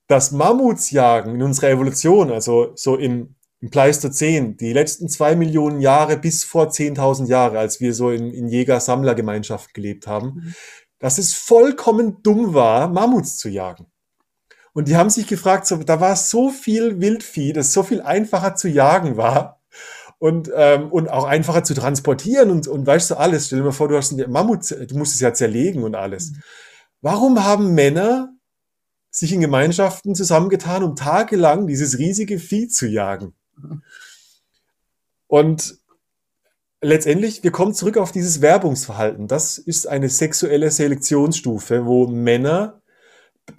[0.08, 6.18] das Mammutsjagen in unserer Evolution, also so im, im Pleistozän, die letzten zwei Millionen Jahre
[6.18, 10.56] bis vor 10.000 Jahre, als wir so in, in Jäger-Sammler-Gemeinschaft gelebt haben, mhm.
[11.00, 13.88] dass es vollkommen dumm war, Mammuts zu jagen.
[14.74, 18.56] Und die haben sich gefragt, so, da war so viel Wildvieh, das so viel einfacher
[18.56, 19.60] zu jagen war
[20.20, 23.48] und, ähm, und auch einfacher zu transportieren und, und weißt du alles.
[23.48, 26.32] Stell dir mal vor, du hast einen Mammut, du musst es ja zerlegen und alles.
[26.32, 26.42] Mhm.
[27.02, 28.37] Warum haben Männer
[29.20, 33.34] sich in Gemeinschaften zusammengetan, um tagelang dieses riesige Vieh zu jagen.
[35.28, 35.78] Und
[36.82, 39.28] letztendlich, wir kommen zurück auf dieses Werbungsverhalten.
[39.28, 42.82] Das ist eine sexuelle Selektionsstufe, wo Männer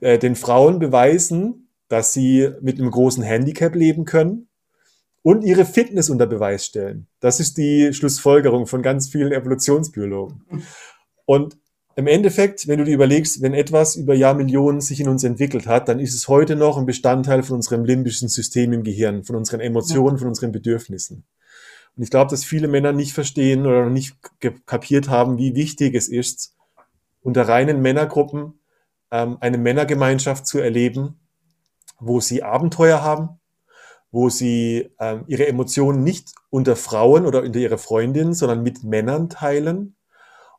[0.00, 4.48] äh, den Frauen beweisen, dass sie mit einem großen Handicap leben können
[5.22, 7.06] und ihre Fitness unter Beweis stellen.
[7.20, 10.44] Das ist die Schlussfolgerung von ganz vielen Evolutionsbiologen.
[11.24, 11.58] Und
[11.98, 15.88] im Endeffekt, wenn du dir überlegst, wenn etwas über Jahrmillionen sich in uns entwickelt hat,
[15.88, 19.58] dann ist es heute noch ein Bestandteil von unserem limbischen System im Gehirn, von unseren
[19.58, 21.24] Emotionen, von unseren Bedürfnissen.
[21.96, 24.14] Und ich glaube, dass viele Männer nicht verstehen oder noch nicht
[24.64, 26.54] kapiert haben, wie wichtig es ist,
[27.20, 28.60] unter reinen Männergruppen
[29.10, 31.18] ähm, eine Männergemeinschaft zu erleben,
[31.98, 33.40] wo sie Abenteuer haben,
[34.12, 39.28] wo sie ähm, ihre Emotionen nicht unter Frauen oder unter ihre Freundin, sondern mit Männern
[39.28, 39.96] teilen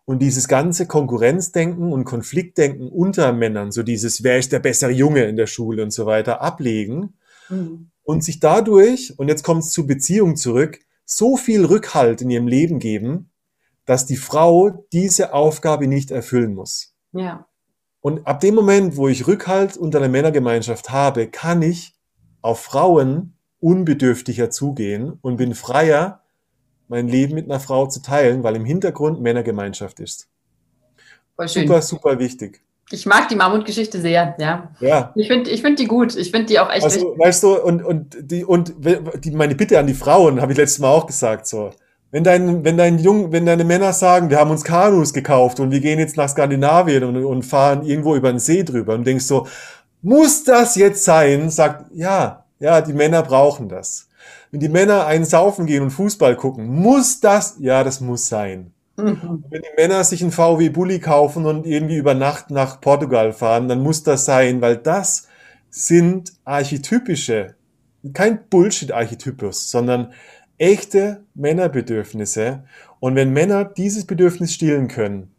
[0.10, 5.26] und dieses ganze Konkurrenzdenken und Konfliktdenken unter Männern, so dieses, wer ist der bessere Junge
[5.26, 7.14] in der Schule und so weiter, ablegen
[7.47, 7.91] mhm.
[8.01, 12.47] und sich dadurch, und jetzt kommt es zu Beziehung zurück, so viel Rückhalt in ihrem
[12.47, 13.30] Leben geben,
[13.86, 16.95] dass die Frau diese Aufgabe nicht erfüllen muss.
[17.12, 17.45] Ja.
[18.01, 21.93] Und ab dem Moment, wo ich Rückhalt unter einer Männergemeinschaft habe, kann ich
[22.41, 26.18] auf Frauen unbedürftiger zugehen und bin freier,
[26.90, 30.28] mein Leben mit einer Frau zu teilen, weil im Hintergrund Männergemeinschaft ist.
[31.46, 32.62] Super, super wichtig.
[32.92, 34.72] Ich mag die Mammutgeschichte sehr, ja.
[34.80, 35.14] Ja.
[35.16, 36.18] Ich finde ich find die gut.
[36.18, 36.84] Ich finde die auch echt.
[36.84, 38.74] Also, weißt du, und, und, die, und
[39.24, 41.70] die, meine Bitte an die Frauen, habe ich letztes Mal auch gesagt, so.
[42.12, 45.70] Wenn dein, wenn dein Jung, wenn deine Männer sagen, wir haben uns Kanus gekauft und
[45.70, 49.26] wir gehen jetzt nach Skandinavien und, und fahren irgendwo über den See drüber und denkst
[49.26, 49.46] so,
[50.02, 51.52] muss das jetzt sein?
[51.52, 54.09] Sagt, ja, ja, die Männer brauchen das
[54.52, 58.72] wenn die Männer einen saufen gehen und Fußball gucken, muss das, ja, das muss sein.
[58.97, 59.43] Mhm.
[59.50, 63.68] Wenn die Männer sich einen VW Bulli kaufen und irgendwie über Nacht nach Portugal fahren,
[63.68, 65.28] dann muss das sein, weil das
[65.70, 67.56] sind archetypische,
[68.14, 70.14] kein Bullshit-Archetypus, sondern
[70.58, 72.64] echte Männerbedürfnisse.
[73.00, 75.32] Und wenn Männer dieses Bedürfnis stillen können,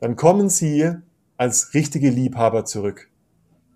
[0.00, 0.90] dann kommen sie
[1.36, 3.08] als richtige Liebhaber zurück.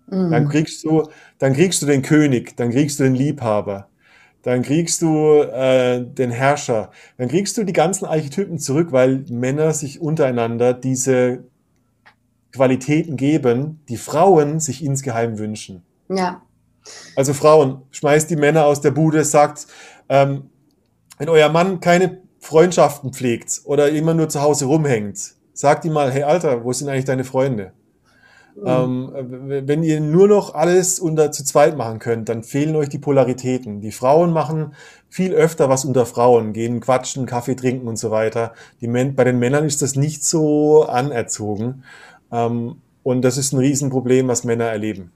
[0.07, 0.31] Mhm.
[0.31, 3.89] Dann kriegst du, dann kriegst du den König, dann kriegst du den Liebhaber,
[4.47, 9.73] dann kriegst du äh, den Herrscher, dann kriegst du die ganzen Archetypen zurück, weil Männer
[9.73, 11.43] sich untereinander diese
[12.53, 15.83] Qualitäten geben, die Frauen sich insgeheim wünschen.
[16.07, 16.43] Ja.
[17.17, 19.67] Also Frauen, schmeißt die Männer aus der Bude, sagt,
[20.07, 20.49] ähm,
[21.17, 25.19] wenn euer Mann keine Freundschaften pflegt oder immer nur zu Hause rumhängt,
[25.51, 27.73] sagt ihm mal, hey Alter, wo sind eigentlich deine Freunde?
[28.59, 28.67] Mhm.
[28.67, 32.97] Ähm, wenn ihr nur noch alles unter zu zweit machen könnt, dann fehlen euch die
[32.97, 33.81] Polaritäten.
[33.81, 34.73] Die Frauen machen
[35.09, 38.53] viel öfter was unter Frauen, gehen quatschen, Kaffee trinken und so weiter.
[38.81, 41.83] Die bei den Männern ist das nicht so anerzogen.
[42.31, 45.11] Ähm, und das ist ein Riesenproblem, was Männer erleben.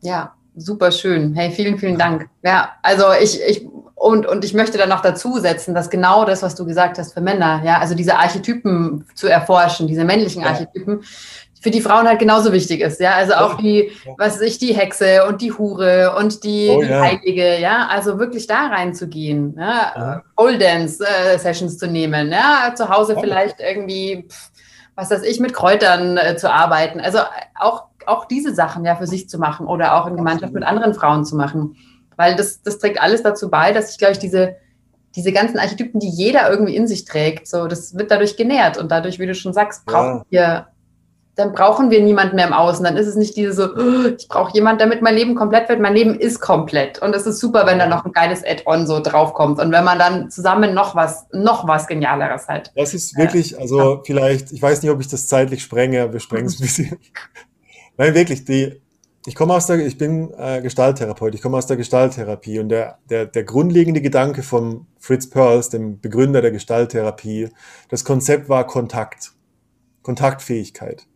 [0.00, 1.34] Ja, super schön.
[1.34, 2.28] Hey, vielen, vielen Dank.
[2.42, 6.42] Ja, also ich, ich und, und ich möchte da noch dazu setzen, dass genau das,
[6.42, 11.02] was du gesagt hast für Männer, ja, also diese Archetypen zu erforschen, diese männlichen Archetypen,
[11.60, 13.14] für die Frauen halt genauso wichtig ist, ja.
[13.14, 16.88] Also auch die, was weiß ich, die Hexe und die Hure und die, oh, die
[16.88, 17.02] ja.
[17.02, 17.86] Heilige, ja.
[17.88, 19.92] Also wirklich da reinzugehen, ja.
[19.94, 20.22] ja.
[20.36, 22.72] Pole Dance äh, Sessions zu nehmen, ja.
[22.74, 23.20] Zu Hause oh.
[23.20, 24.50] vielleicht irgendwie, pff,
[24.94, 26.98] was weiß ich, mit Kräutern äh, zu arbeiten.
[26.98, 27.18] Also
[27.58, 30.94] auch, auch diese Sachen ja für sich zu machen oder auch in Gemeinschaft mit anderen
[30.94, 31.76] Frauen zu machen.
[32.16, 34.56] Weil das, das trägt alles dazu bei, dass ich, glaube ich, diese,
[35.14, 38.90] diese ganzen Archetypen, die jeder irgendwie in sich trägt, so, das wird dadurch genährt und
[38.90, 40.42] dadurch, wie du schon sagst, brauchen ja.
[40.42, 40.66] wir
[41.40, 42.84] dann brauchen wir niemanden mehr im Außen.
[42.84, 45.80] Dann ist es nicht diese so, oh, ich brauche jemanden, damit mein Leben komplett wird.
[45.80, 47.00] Mein Leben ist komplett.
[47.00, 49.58] Und es ist super, wenn da noch ein geiles Add-on so draufkommt.
[49.58, 52.70] Und wenn man dann zusammen noch was, noch was Genialeres hat.
[52.76, 54.00] Das ist wirklich, also ja.
[54.04, 56.98] vielleicht, ich weiß nicht, ob ich das zeitlich sprenge, aber wir sprengen es ein bisschen.
[57.96, 58.80] Nein, wirklich, die,
[59.26, 62.98] ich komme aus der, ich bin äh, Gestalttherapeut, ich komme aus der Gestalttherapie und der,
[63.08, 67.48] der, der grundlegende Gedanke von Fritz Perls, dem Begründer der Gestalttherapie,
[67.88, 69.32] das Konzept war Kontakt,
[70.02, 71.06] Kontaktfähigkeit.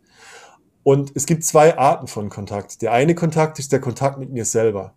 [0.84, 2.82] Und es gibt zwei Arten von Kontakt.
[2.82, 4.94] Der eine Kontakt ist der Kontakt mit mir selber.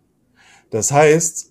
[0.70, 1.50] Das heißt,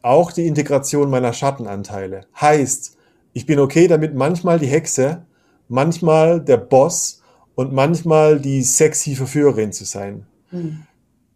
[0.00, 2.22] auch die Integration meiner Schattenanteile.
[2.40, 2.96] Heißt,
[3.32, 5.26] ich bin okay damit, manchmal die Hexe,
[5.68, 7.20] manchmal der Boss
[7.56, 10.26] und manchmal die sexy Verführerin zu sein.
[10.52, 10.82] Mhm.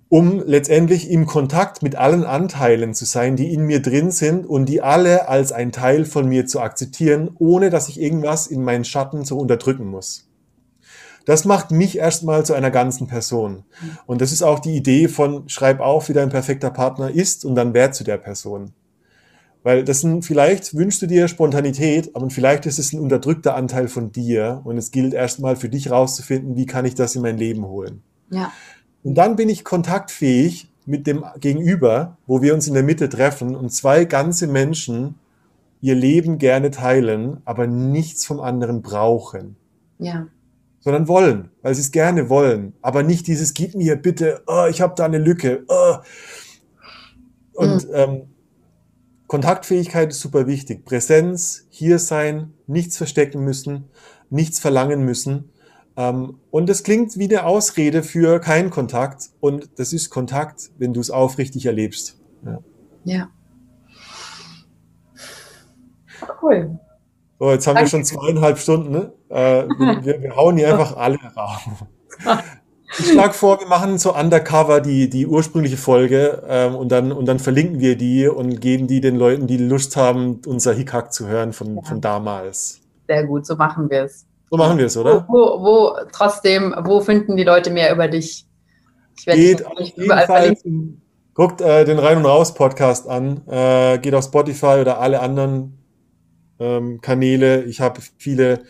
[0.08, 4.66] Um letztendlich im Kontakt mit allen Anteilen zu sein, die in mir drin sind und
[4.66, 8.84] die alle als ein Teil von mir zu akzeptieren, ohne dass ich irgendwas in meinen
[8.84, 10.28] Schatten so unterdrücken muss.
[11.24, 13.64] Das macht mich erstmal zu einer ganzen Person.
[14.06, 17.54] Und das ist auch die Idee von schreib auf, wie dein perfekter Partner ist und
[17.54, 18.72] dann wert zu der Person.
[19.62, 23.88] Weil das sind, vielleicht wünschst du dir Spontanität, aber vielleicht ist es ein unterdrückter Anteil
[23.88, 27.38] von dir und es gilt erstmal für dich rauszufinden, wie kann ich das in mein
[27.38, 28.02] Leben holen.
[28.28, 28.52] Ja.
[29.02, 33.56] Und dann bin ich kontaktfähig mit dem Gegenüber, wo wir uns in der Mitte treffen
[33.56, 35.14] und zwei ganze Menschen
[35.80, 39.56] ihr Leben gerne teilen, aber nichts vom anderen brauchen.
[39.98, 40.26] Ja
[40.84, 42.74] sondern wollen, weil sie es gerne wollen.
[42.82, 45.64] Aber nicht dieses, gib mir bitte, oh, ich habe da eine Lücke.
[45.66, 45.96] Oh.
[47.54, 47.94] Und mhm.
[47.94, 48.22] ähm,
[49.26, 50.84] Kontaktfähigkeit ist super wichtig.
[50.84, 53.84] Präsenz, hier sein, nichts verstecken müssen,
[54.28, 55.50] nichts verlangen müssen.
[55.96, 59.30] Ähm, und das klingt wie eine Ausrede für keinen Kontakt.
[59.40, 62.20] Und das ist Kontakt, wenn du es aufrichtig erlebst.
[62.44, 62.58] Ja.
[63.04, 63.28] ja.
[66.42, 66.78] Cool.
[67.38, 67.86] So, jetzt haben Danke.
[67.86, 68.92] wir schon zweieinhalb Stunden.
[68.92, 69.12] Ne?
[69.28, 71.60] Äh, wir, wir, hauen die einfach alle raus.
[72.98, 77.26] Ich schlage vor, wir machen so undercover die, die ursprüngliche Folge ähm, und, dann, und
[77.26, 81.26] dann verlinken wir die und geben die den Leuten, die Lust haben, unser Hickhack zu
[81.26, 81.82] hören von, ja.
[81.82, 82.80] von damals.
[83.08, 84.26] Sehr gut, so machen wir es.
[84.48, 85.26] So machen wir es, oder?
[85.26, 88.46] Wo, wo, wo, trotzdem, wo finden die Leute mehr über dich?
[89.18, 90.56] Ich werde geht auf jeden Fall
[91.34, 95.83] guckt äh, den Rein und Raus Podcast an, äh, geht auf Spotify oder alle anderen
[96.58, 97.64] ähm, Kanäle.
[97.64, 98.64] Ich habe viele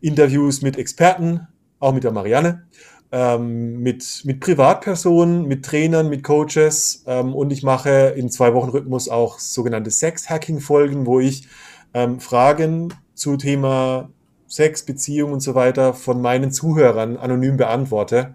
[0.00, 1.46] Interviews mit Experten,
[1.80, 2.66] auch mit der Marianne,
[3.12, 8.70] ähm, mit, mit Privatpersonen, mit Trainern, mit Coaches ähm, und ich mache in zwei Wochen
[8.70, 11.46] Rhythmus auch sogenannte Sex-Hacking-Folgen, wo ich
[11.94, 14.10] ähm, Fragen zu Thema
[14.46, 18.34] Sex, Beziehung und so weiter von meinen Zuhörern anonym beantworte.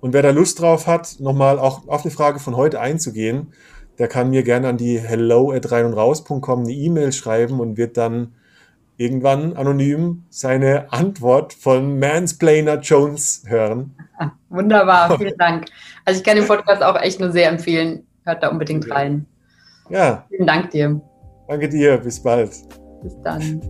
[0.00, 3.52] Und wer da Lust drauf hat, nochmal auch auf eine Frage von heute einzugehen,
[4.00, 7.76] der kann mir gerne an die hello at rein und raus.com eine E-Mail schreiben und
[7.76, 8.32] wird dann
[8.96, 13.94] irgendwann anonym seine Antwort von Mansplainer Jones hören.
[14.48, 15.66] Wunderbar, vielen Dank.
[16.06, 18.06] Also ich kann den Podcast auch echt nur sehr empfehlen.
[18.24, 19.26] Hört da unbedingt rein.
[19.90, 20.24] Ja.
[20.28, 20.98] Vielen Dank dir.
[21.46, 22.52] Danke dir, bis bald.
[23.02, 23.60] Bis dann.